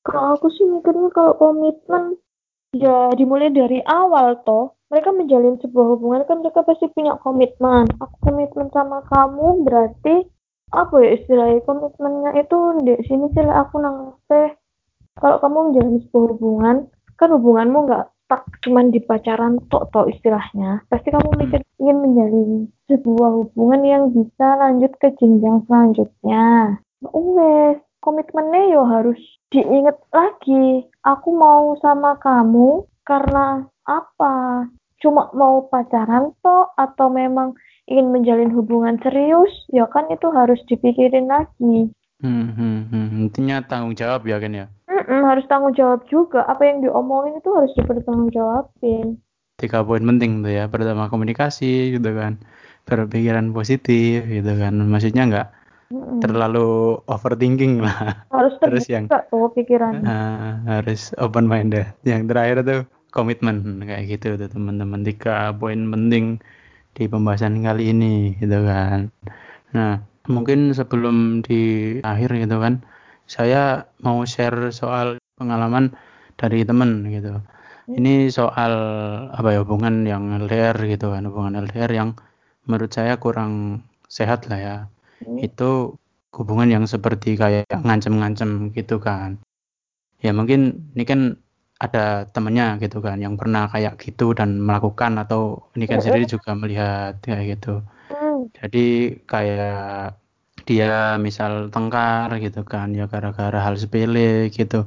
kalau 0.08 0.40
aku 0.40 0.48
sih 0.48 0.64
mikirnya 0.64 1.12
kalau 1.12 1.36
komitmen 1.36 2.16
ya 2.72 3.12
dimulai 3.12 3.52
dari 3.52 3.84
awal 3.84 4.40
toh 4.48 4.72
mereka 4.88 5.12
menjalin 5.12 5.60
sebuah 5.60 5.86
hubungan 5.96 6.24
kan 6.24 6.40
mereka 6.40 6.64
pasti 6.64 6.88
punya 6.92 7.20
komitmen 7.20 7.84
aku 8.00 8.16
komitmen 8.24 8.72
sama 8.72 9.04
kamu 9.12 9.68
berarti 9.68 10.24
apa 10.72 10.94
ya 11.00 11.10
istilahnya? 11.16 11.64
Komitmennya 11.64 12.30
itu 12.40 12.58
di 12.84 12.94
sini 13.08 13.26
sih 13.32 13.44
aku 13.44 13.74
nang 13.80 14.16
teh 14.28 14.52
kalau 15.18 15.42
kamu 15.42 15.72
menjalin 15.72 15.98
sebuah 16.06 16.24
hubungan 16.36 16.76
kan 17.18 17.28
hubunganmu 17.34 17.78
nggak 17.90 18.06
stuck 18.28 18.44
cuman 18.60 18.92
di 18.92 19.00
pacaran 19.00 19.56
tok 19.72 19.88
tok 19.90 20.12
istilahnya. 20.12 20.84
Pasti 20.92 21.08
kamu 21.08 21.32
Hmm. 21.32 21.40
mikir 21.40 21.60
ingin 21.80 21.98
menjalin 22.04 22.50
sebuah 22.86 23.30
hubungan 23.42 23.82
yang 23.82 24.04
bisa 24.12 24.60
lanjut 24.60 24.92
ke 25.00 25.16
jenjang 25.16 25.64
selanjutnya. 25.64 26.76
Wes 27.02 27.80
komitmennya 28.04 28.76
yo 28.76 28.84
harus 28.84 29.18
diinget 29.48 29.96
lagi. 30.12 30.84
Aku 31.02 31.32
mau 31.32 31.72
sama 31.80 32.20
kamu 32.20 32.84
karena 33.08 33.64
apa? 33.88 34.68
Cuma 35.00 35.32
mau 35.32 35.64
pacaran 35.72 36.36
tok 36.44 36.76
atau 36.76 37.08
memang 37.08 37.56
ingin 37.90 38.08
menjalin 38.14 38.50
hubungan 38.56 38.96
serius 39.04 39.52
ya 39.78 39.84
kan 39.94 40.04
itu 40.14 40.26
harus 40.38 40.60
dipikirin 40.70 41.26
lagi 41.34 41.76
Hmm, 42.22 42.44
hmm, 42.58 42.76
hmm. 42.90 43.06
Intinya 43.26 43.56
tanggung 43.70 43.94
jawab 44.00 44.20
ya 44.30 44.36
kan 44.42 44.52
ya. 44.60 44.66
Mm-mm, 44.92 45.20
harus 45.28 45.44
tanggung 45.50 45.74
jawab 45.80 46.00
juga 46.12 46.40
apa 46.52 46.62
yang 46.68 46.78
diomongin 46.84 47.34
itu 47.40 47.50
harus 47.56 47.72
dipertanggungjawabin 47.78 49.06
Tiga 49.60 49.78
poin 49.88 50.02
penting 50.10 50.30
tuh 50.44 50.52
ya. 50.58 50.64
Pertama 50.74 51.04
komunikasi 51.12 51.64
gitu 51.98 52.10
kan. 52.20 52.32
Berpikiran 52.86 53.46
positif 53.56 54.16
gitu 54.36 54.50
kan. 54.62 54.72
Maksudnya 54.92 55.22
nggak 55.30 55.46
Mm-mm. 55.92 56.20
terlalu 56.22 56.98
overthinking 57.14 57.72
lah. 57.86 57.98
harus 58.34 58.54
Terus 58.64 58.84
yang 58.94 59.06
tuh 59.30 59.46
pikirannya 59.56 60.12
Ah, 60.12 60.60
harus 60.70 61.00
open 61.24 61.46
minded. 61.52 61.86
Yang 62.10 62.22
terakhir 62.30 62.56
tuh 62.70 62.80
komitmen 63.16 63.56
kayak 63.88 64.04
gitu 64.12 64.26
tuh 64.40 64.48
teman-teman. 64.54 65.00
Tiga 65.08 65.52
poin 65.60 65.80
penting 65.94 66.24
di 66.98 67.06
pembahasan 67.06 67.62
kali 67.62 67.94
ini 67.94 68.34
gitu 68.42 68.66
kan. 68.66 69.14
Nah, 69.70 70.02
mungkin 70.26 70.74
sebelum 70.74 71.46
di 71.46 71.94
akhir 72.02 72.34
gitu 72.34 72.58
kan, 72.58 72.82
saya 73.30 73.86
mau 74.02 74.26
share 74.26 74.74
soal 74.74 75.22
pengalaman 75.38 75.94
dari 76.34 76.66
temen 76.66 77.06
gitu. 77.06 77.38
Ini 77.88 78.28
soal 78.28 78.74
apa 79.32 79.54
ya 79.54 79.62
hubungan 79.62 80.04
yang 80.04 80.34
LDR 80.34 80.76
gitu 80.90 81.14
kan, 81.14 81.24
hubungan 81.30 81.56
LDR 81.56 81.88
yang 81.94 82.18
menurut 82.66 82.90
saya 82.90 83.16
kurang 83.16 83.86
sehat 84.10 84.50
lah 84.50 84.58
ya. 84.58 84.76
Hmm. 85.22 85.38
Itu 85.38 85.96
hubungan 86.34 86.68
yang 86.68 86.84
seperti 86.84 87.38
kayak 87.38 87.70
ngancem-ngancem 87.70 88.74
gitu 88.74 89.00
kan. 89.00 89.38
Ya 90.18 90.34
mungkin 90.34 90.90
ini 90.98 91.04
kan 91.06 91.20
ada 91.84 92.26
temennya 92.34 92.66
gitu 92.82 92.98
kan 93.06 93.18
yang 93.24 93.34
pernah 93.40 93.70
kayak 93.72 93.94
gitu 94.04 94.34
dan 94.38 94.58
melakukan 94.66 95.12
atau 95.22 95.40
ini 95.78 95.84
kan 95.90 95.98
sendiri 96.02 96.24
juga 96.34 96.50
melihat 96.58 97.12
kayak 97.22 97.44
gitu. 97.58 97.82
Hmm, 98.10 98.48
Jadi 98.58 98.78
kayak 99.30 100.18
dia 100.68 101.16
misal 101.26 101.52
tengkar 101.74 102.28
gitu 102.44 102.60
kan 102.72 102.88
ya 102.98 103.04
gara-gara 103.12 103.58
hal 103.66 103.74
sepele 103.82 104.50
gitu. 104.52 104.84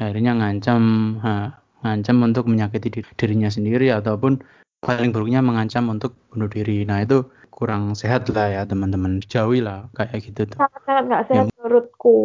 Akhirnya 0.00 0.32
ngancam 0.40 0.82
ha, 1.24 1.32
ngancam 1.84 2.16
untuk 2.28 2.44
menyakiti 2.52 2.88
di- 2.94 3.14
dirinya 3.20 3.50
sendiri 3.52 3.86
ataupun 3.92 4.32
paling 4.84 5.10
buruknya 5.14 5.40
mengancam 5.44 5.84
untuk 5.94 6.12
bunuh 6.32 6.48
diri. 6.50 6.82
Nah, 6.88 6.98
itu 7.06 7.18
kurang 7.52 7.94
sehat 8.00 8.26
lah 8.34 8.48
ya 8.50 8.62
teman-teman. 8.70 9.22
Jauhi 9.32 9.60
lah 9.62 9.88
kayak 9.96 10.18
gitu 10.26 10.42
tuh. 10.52 10.60
sangat-sangat 10.60 11.04
nggak 11.08 11.24
sehat 11.28 11.46
menurutku 11.56 12.16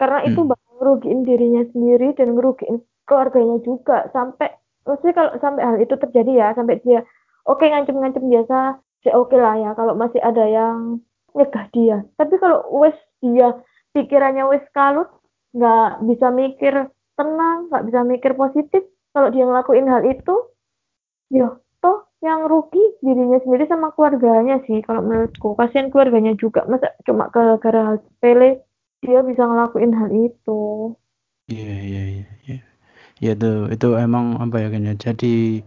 karena 0.00 0.18
itu 0.28 0.40
Hmm. 0.42 0.50
bakal 0.50 0.70
ngerugiin 0.80 1.20
dirinya 1.28 1.62
sendiri 1.72 2.06
dan 2.18 2.28
ngerugiin 2.36 2.76
keluarganya 3.10 3.58
juga. 3.66 4.06
Sampai 4.14 4.54
maksudnya 4.86 5.14
kalau 5.18 5.32
sampai 5.42 5.62
hal 5.66 5.76
itu 5.82 5.94
terjadi 5.98 6.32
ya 6.32 6.48
sampai 6.54 6.78
dia 6.86 7.02
oke 7.44 7.66
ngancem-ngancem 7.66 8.22
biasa 8.22 8.78
ya 9.02 9.12
oke 9.18 9.34
lah 9.34 9.58
ya 9.58 9.70
kalau 9.74 9.98
masih 9.98 10.22
ada 10.22 10.46
yang 10.46 11.02
nyegah 11.34 11.66
dia. 11.74 12.06
Tapi 12.14 12.38
kalau 12.38 12.62
wes 12.78 12.94
dia 13.18 13.58
pikirannya 13.90 14.46
wes 14.46 14.62
kalut 14.70 15.10
nggak 15.50 16.06
bisa 16.06 16.30
mikir 16.30 16.74
tenang 17.18 17.66
nggak 17.68 17.84
bisa 17.90 18.00
mikir 18.06 18.32
positif 18.38 18.86
kalau 19.10 19.28
dia 19.34 19.42
ngelakuin 19.42 19.90
hal 19.90 20.06
itu 20.06 20.36
ya 21.34 21.58
toh 21.82 22.06
yang 22.22 22.46
rugi 22.46 22.80
dirinya 23.00 23.40
sendiri 23.42 23.64
sama 23.66 23.90
keluarganya 23.96 24.60
sih 24.68 24.84
kalau 24.84 25.02
menurutku. 25.02 25.56
Kasihan 25.56 25.88
keluarganya 25.88 26.36
juga. 26.36 26.68
Masa 26.68 26.92
cuma 27.08 27.32
gara-gara 27.32 27.80
hal 27.80 27.96
sepele 28.04 28.62
dia 29.00 29.24
bisa 29.24 29.48
ngelakuin 29.48 29.92
hal 29.96 30.10
itu. 30.12 30.92
Iya, 31.48 31.76
iya, 31.82 32.02
iya, 32.20 32.26
iya. 32.46 32.60
Ya 33.20 33.36
itu 33.36 33.68
itu 33.68 33.88
emang 34.00 34.40
apa 34.40 34.56
ya 34.64 34.68
kan 34.72 34.82
ya. 34.88 34.94
Jadi 34.96 35.60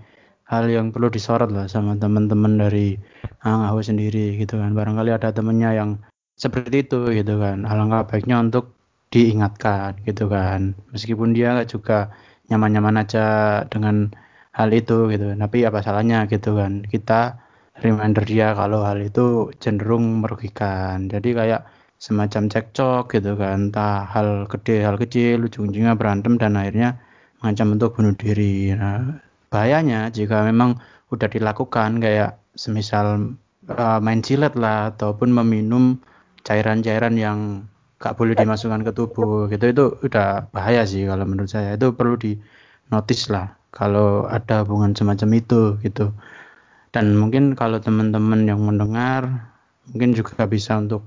hal 0.49 0.65
yang 0.69 0.89
perlu 0.93 1.07
disorot 1.13 1.49
lah 1.53 1.65
sama 1.69 1.95
teman-teman 1.97 2.57
dari 2.59 2.97
Hang 3.45 3.61
Ahwa 3.65 3.81
sendiri 3.85 4.37
gitu 4.41 4.57
kan. 4.61 4.73
Barangkali 4.73 5.13
ada 5.13 5.29
temennya 5.29 5.69
yang 5.77 5.89
seperti 6.37 6.85
itu 6.89 7.13
gitu 7.13 7.37
kan. 7.37 7.63
Alangkah 7.69 8.09
baiknya 8.09 8.41
untuk 8.41 8.73
diingatkan 9.13 10.01
gitu 10.09 10.25
kan. 10.27 10.73
Meskipun 10.93 11.37
dia 11.37 11.61
juga 11.69 12.09
nyaman-nyaman 12.49 13.05
aja 13.05 13.25
dengan 13.69 14.09
hal 14.57 14.69
itu 14.73 15.09
gitu. 15.13 15.37
Tapi 15.37 15.57
apa 15.69 15.79
salahnya 15.85 16.25
gitu 16.25 16.57
kan. 16.57 16.81
Kita 16.89 17.37
reminder 17.85 18.25
dia 18.25 18.57
kalau 18.57 18.81
hal 18.81 18.97
itu 19.05 19.53
cenderung 19.61 20.25
merugikan. 20.25 21.05
Jadi 21.05 21.29
kayak 21.37 21.61
semacam 22.01 22.49
cekcok 22.49 23.13
gitu 23.13 23.37
kan. 23.37 23.69
Entah 23.69 24.09
hal 24.09 24.49
gede, 24.49 24.83
hal 24.83 24.97
kecil, 24.97 25.45
ujung-ujungnya 25.45 25.93
berantem 25.93 26.35
dan 26.41 26.57
akhirnya 26.57 26.97
mengancam 27.43 27.75
untuk 27.75 27.99
bunuh 27.99 28.15
diri. 28.15 28.71
Nah, 28.71 29.19
bahayanya 29.51 30.07
jika 30.15 30.47
memang 30.47 30.79
udah 31.11 31.27
dilakukan 31.27 31.99
kayak 31.99 32.39
semisal 32.55 33.35
uh, 33.67 33.99
main 33.99 34.23
silet 34.23 34.55
lah 34.55 34.95
ataupun 34.95 35.35
meminum 35.35 35.99
cairan-cairan 36.47 37.19
yang 37.19 37.67
gak 37.99 38.15
boleh 38.15 38.35
dimasukkan 38.35 38.83
ke 38.87 38.91
tubuh 38.95 39.47
gitu 39.51 39.63
itu 39.71 39.83
udah 40.07 40.47
bahaya 40.55 40.87
sih 40.87 41.03
kalau 41.03 41.27
menurut 41.27 41.51
saya. 41.51 41.75
Itu 41.75 41.91
perlu 41.91 42.15
di 42.15 42.39
notice 42.95 43.27
lah 43.27 43.51
kalau 43.75 44.23
ada 44.31 44.63
hubungan 44.63 44.95
semacam 44.95 45.29
itu 45.35 45.75
gitu. 45.83 46.15
Dan 46.95 47.19
mungkin 47.19 47.59
kalau 47.59 47.83
teman-teman 47.83 48.47
yang 48.47 48.63
mendengar 48.63 49.51
mungkin 49.91 50.15
juga 50.15 50.47
bisa 50.47 50.79
untuk 50.79 51.03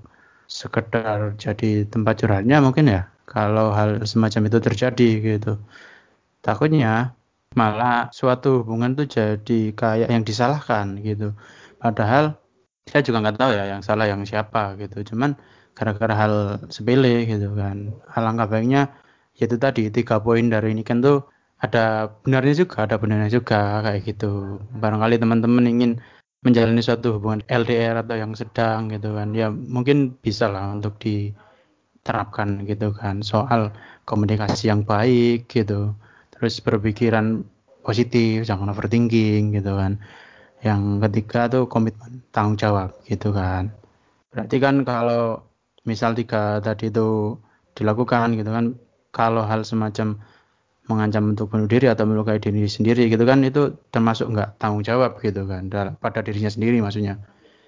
sekedar 0.47 1.35
jadi 1.41 1.89
tempat 1.89 2.23
curhatnya 2.23 2.63
mungkin 2.63 2.87
ya 2.87 3.09
kalau 3.27 3.75
hal 3.75 4.05
semacam 4.07 4.47
itu 4.47 4.59
terjadi 4.63 5.11
gitu 5.35 5.59
takutnya 6.47 7.19
malah 7.59 8.13
suatu 8.15 8.63
hubungan 8.63 8.95
tuh 8.95 9.11
jadi 9.11 9.75
kayak 9.75 10.09
yang 10.15 10.23
disalahkan 10.23 11.01
gitu. 11.03 11.35
Padahal 11.83 12.39
saya 12.87 13.03
juga 13.03 13.19
nggak 13.27 13.37
tahu 13.41 13.51
ya 13.59 13.65
yang 13.75 13.83
salah 13.83 14.07
yang 14.07 14.23
siapa 14.23 14.79
gitu. 14.79 15.03
Cuman 15.11 15.35
gara-gara 15.75 16.15
hal 16.15 16.35
sepele 16.71 17.27
gitu 17.27 17.51
kan. 17.59 17.91
Alangkah 18.15 18.47
baiknya 18.47 18.95
yaitu 19.35 19.59
tadi 19.59 19.91
tiga 19.91 20.23
poin 20.23 20.47
dari 20.49 20.73
ini 20.73 20.87
kan 20.87 21.03
tuh 21.03 21.27
ada 21.61 22.13
benarnya 22.23 22.55
juga 22.63 22.87
ada 22.87 22.97
benarnya 23.01 23.43
juga 23.43 23.83
kayak 23.83 24.01
gitu. 24.07 24.63
Barangkali 24.79 25.19
teman-teman 25.19 25.65
ingin 25.67 25.93
menjalani 26.47 26.79
suatu 26.85 27.19
hubungan 27.19 27.43
LDR 27.51 28.07
atau 28.07 28.15
yang 28.15 28.33
sedang 28.39 28.87
gitu 28.93 29.19
kan 29.19 29.35
ya 29.35 29.51
mungkin 29.51 30.15
bisa 30.21 30.47
lah 30.47 30.71
untuk 30.77 31.01
diterapkan 31.03 32.69
gitu 32.69 32.93
kan. 32.95 33.25
Soal 33.25 33.73
komunikasi 34.07 34.71
yang 34.71 34.87
baik 34.87 35.51
gitu 35.51 35.97
terus 36.37 36.61
berpikiran 36.61 37.43
positif 37.83 38.45
jangan 38.45 38.71
overthinking 38.71 39.57
gitu 39.57 39.73
kan. 39.77 39.99
Yang 40.65 40.83
ketiga 41.07 41.41
tuh 41.47 41.65
komitmen 41.71 42.25
tanggung 42.35 42.57
jawab 42.59 42.93
gitu 43.07 43.31
kan. 43.31 43.71
Berarti 44.33 44.57
kan 44.59 44.83
kalau 44.83 45.41
misal 45.87 46.13
tiga 46.19 46.59
tadi 46.61 46.91
itu 46.91 47.39
dilakukan 47.77 48.35
gitu 48.35 48.51
kan 48.51 48.75
kalau 49.15 49.47
hal 49.47 49.63
semacam 49.63 50.19
mengancam 50.87 51.35
untuk 51.35 51.51
bunuh 51.51 51.67
diri 51.67 51.91
atau 51.91 52.07
melukai 52.07 52.39
diri 52.39 52.67
sendiri 52.67 53.11
gitu 53.11 53.27
kan 53.27 53.43
itu 53.43 53.75
termasuk 53.91 54.31
nggak 54.31 54.59
tanggung 54.63 54.87
jawab 54.87 55.19
gitu 55.19 55.47
kan 55.47 55.67
pada 55.99 56.21
dirinya 56.23 56.51
sendiri 56.51 56.79
maksudnya. 56.79 57.19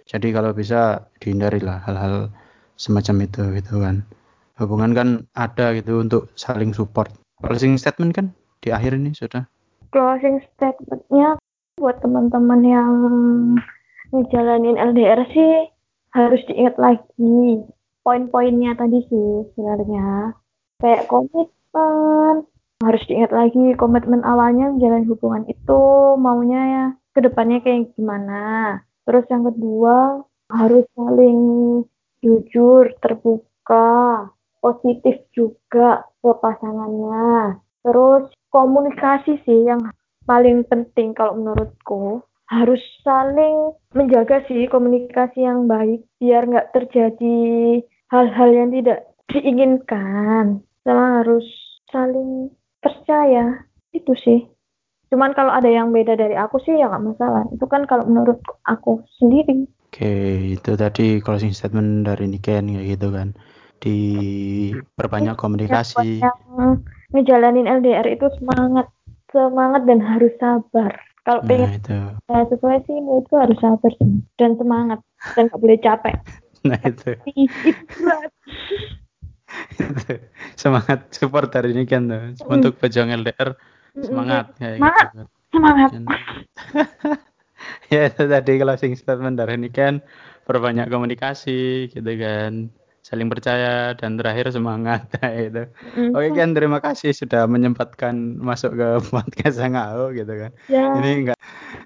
Jadi 0.09 0.33
kalau 0.33 0.57
bisa 0.57 1.11
dihindari 1.21 1.61
lah 1.61 1.85
hal-hal 1.85 2.33
semacam 2.81 3.29
itu 3.29 3.43
gitu 3.59 3.75
kan. 3.83 4.07
Hubungan 4.59 4.91
kan 4.97 5.09
ada 5.39 5.77
gitu 5.77 6.03
untuk 6.03 6.33
saling 6.35 6.73
support. 6.75 7.13
Closing 7.39 7.79
statement 7.79 8.17
kan 8.17 8.35
di 8.59 8.69
akhir 8.75 8.99
ini 8.99 9.15
sudah. 9.15 9.47
Closing 9.89 10.45
statementnya 10.53 11.41
buat 11.79 12.03
teman-teman 12.03 12.61
yang 12.67 12.93
ngejalanin 14.13 14.77
LDR 14.77 15.25
sih 15.33 15.71
harus 16.13 16.43
diingat 16.49 16.77
lagi 16.77 17.63
poin-poinnya 18.03 18.75
tadi 18.75 19.05
sih 19.07 19.31
sebenarnya. 19.55 20.35
Kayak 20.83 21.07
komitmen 21.09 22.47
harus 22.79 23.03
diingat 23.11 23.33
lagi 23.35 23.75
komitmen 23.75 24.23
awalnya 24.23 24.71
menjalin 24.71 25.07
hubungan 25.11 25.45
itu 25.51 25.83
maunya 26.19 26.63
ya 26.63 26.87
ke 27.15 27.21
depannya 27.25 27.59
kayak 27.63 27.95
gimana. 27.99 28.79
Terus 29.09 29.25
yang 29.33 29.49
kedua 29.49 30.23
harus 30.49 30.85
saling 30.97 31.41
jujur 32.25 32.93
terbuka 32.99 34.27
positif 34.59 35.23
juga 35.31 36.09
ke 36.19 36.31
pasangannya 36.43 37.63
terus 37.83 38.31
komunikasi 38.51 39.39
sih 39.45 39.69
yang 39.69 39.81
paling 40.25 40.65
penting 40.69 41.17
kalau 41.17 41.37
menurutku 41.37 42.23
harus 42.49 42.81
saling 43.05 43.77
menjaga 43.93 44.41
sih 44.49 44.69
komunikasi 44.69 45.45
yang 45.45 45.69
baik 45.69 46.05
biar 46.17 46.49
nggak 46.49 46.73
terjadi 46.73 47.39
hal-hal 48.09 48.51
yang 48.53 48.71
tidak 48.73 49.13
diinginkan 49.29 50.65
sama 50.85 51.21
harus 51.21 51.45
saling 51.93 52.49
percaya 52.81 53.69
itu 53.93 54.13
sih 54.17 54.41
Cuman 55.09 55.33
kalau 55.33 55.53
ada 55.53 55.69
yang 55.69 55.89
beda 55.89 56.21
dari 56.21 56.37
aku 56.37 56.61
sih 56.61 56.77
ya 56.77 56.89
nggak 56.89 57.17
masalah. 57.17 57.45
Itu 57.53 57.65
kan 57.65 57.89
kalau 57.89 58.05
menurut 58.05 58.45
aku 58.69 59.01
sendiri. 59.17 59.65
Oke, 59.89 60.13
itu 60.61 60.77
tadi 60.77 61.25
closing 61.25 61.57
statement 61.57 62.05
dari 62.05 62.29
Niken 62.29 62.77
kayak 62.77 62.87
gitu 62.97 63.09
kan. 63.09 63.33
Diperbanyak 63.81 65.41
komunikasi. 65.41 66.21
Yang 66.21 66.85
ngejalanin 67.11 67.65
LDR 67.65 68.05
itu 68.07 68.29
semangat, 68.37 68.87
semangat 69.29 69.83
dan 69.85 69.99
harus 70.01 70.33
sabar. 70.37 70.93
Kalau 71.23 71.41
Nah, 71.41 71.49
pengen 71.49 71.71
itu. 71.77 71.97
nah, 72.25 72.45
sesuai 72.49 72.79
sih 72.85 72.97
menurutku 72.97 73.37
harus 73.37 73.59
sabar 73.61 73.93
dan 74.37 74.57
semangat 74.57 75.01
dan 75.35 75.49
nggak 75.49 75.61
boleh 75.61 75.79
capek. 75.79 76.17
Nah, 76.59 76.75
itu. 76.83 77.15
Itu. 77.39 78.11
Itu. 79.79 80.15
Semangat 80.59 81.07
support 81.15 81.55
dari 81.55 81.71
Niken 81.71 82.11
tuh. 82.11 82.35
Untuk 82.51 82.83
pejuang 82.83 83.15
LDR 83.15 83.55
semangat 83.95 84.59
Semangat. 84.59 85.07
gitu. 85.07 85.23
Semangat. 85.55 85.89
Dan- 85.95 86.11
ya 87.95 88.11
itu 88.11 88.23
tadi 88.27 88.53
closing 88.59 88.99
statement 88.99 89.39
dari 89.39 89.55
Niken 89.55 90.03
perbanyak 90.45 90.91
komunikasi 90.91 91.89
gitu 91.95 92.11
kan 92.19 92.75
saling 93.09 93.27
percaya 93.27 93.97
dan 93.97 94.15
terakhir 94.15 94.53
semangat 94.53 95.09
itu 95.49 95.65
Mm. 95.97 96.13
oke 96.13 96.29
kan 96.31 96.53
terima 96.53 96.79
kasih 96.79 97.11
sudah 97.11 97.49
menyempatkan 97.49 98.13
masuk 98.37 98.77
ke 98.77 98.89
podcast 99.11 99.57
Sangao 99.57 100.13
gitu 100.13 100.29
kan 100.29 100.53
Ya. 100.69 100.93
ini 100.95 101.25
enggak 101.25 101.39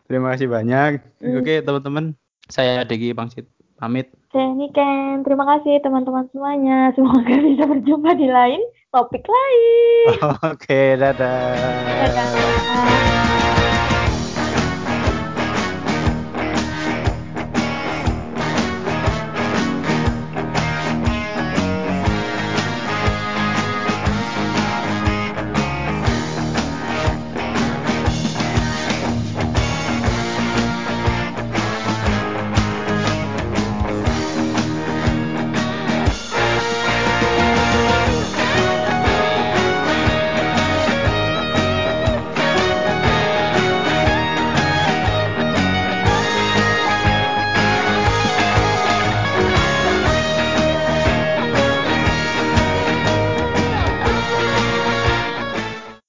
terima 0.04 0.34
kasih 0.34 0.50
banyak 0.50 0.98
Mm. 1.22 1.38
oke 1.38 1.54
teman-teman 1.62 2.04
saya 2.50 2.82
Degi 2.82 3.14
Pangsit 3.14 3.46
pamit 3.78 4.10
Saya 4.30 4.48
Niken. 4.50 5.22
Terima 5.22 5.44
kasih 5.44 5.76
teman-teman 5.78 6.24
semuanya. 6.32 6.88
Semoga 6.96 7.20
bisa 7.44 7.68
berjumpa 7.68 8.16
di 8.16 8.24
lain 8.26 8.60
topik 8.88 9.24
lain. 9.24 10.08
oke 10.42 10.80
dadah 10.96 11.52
Dadah. 12.00 13.11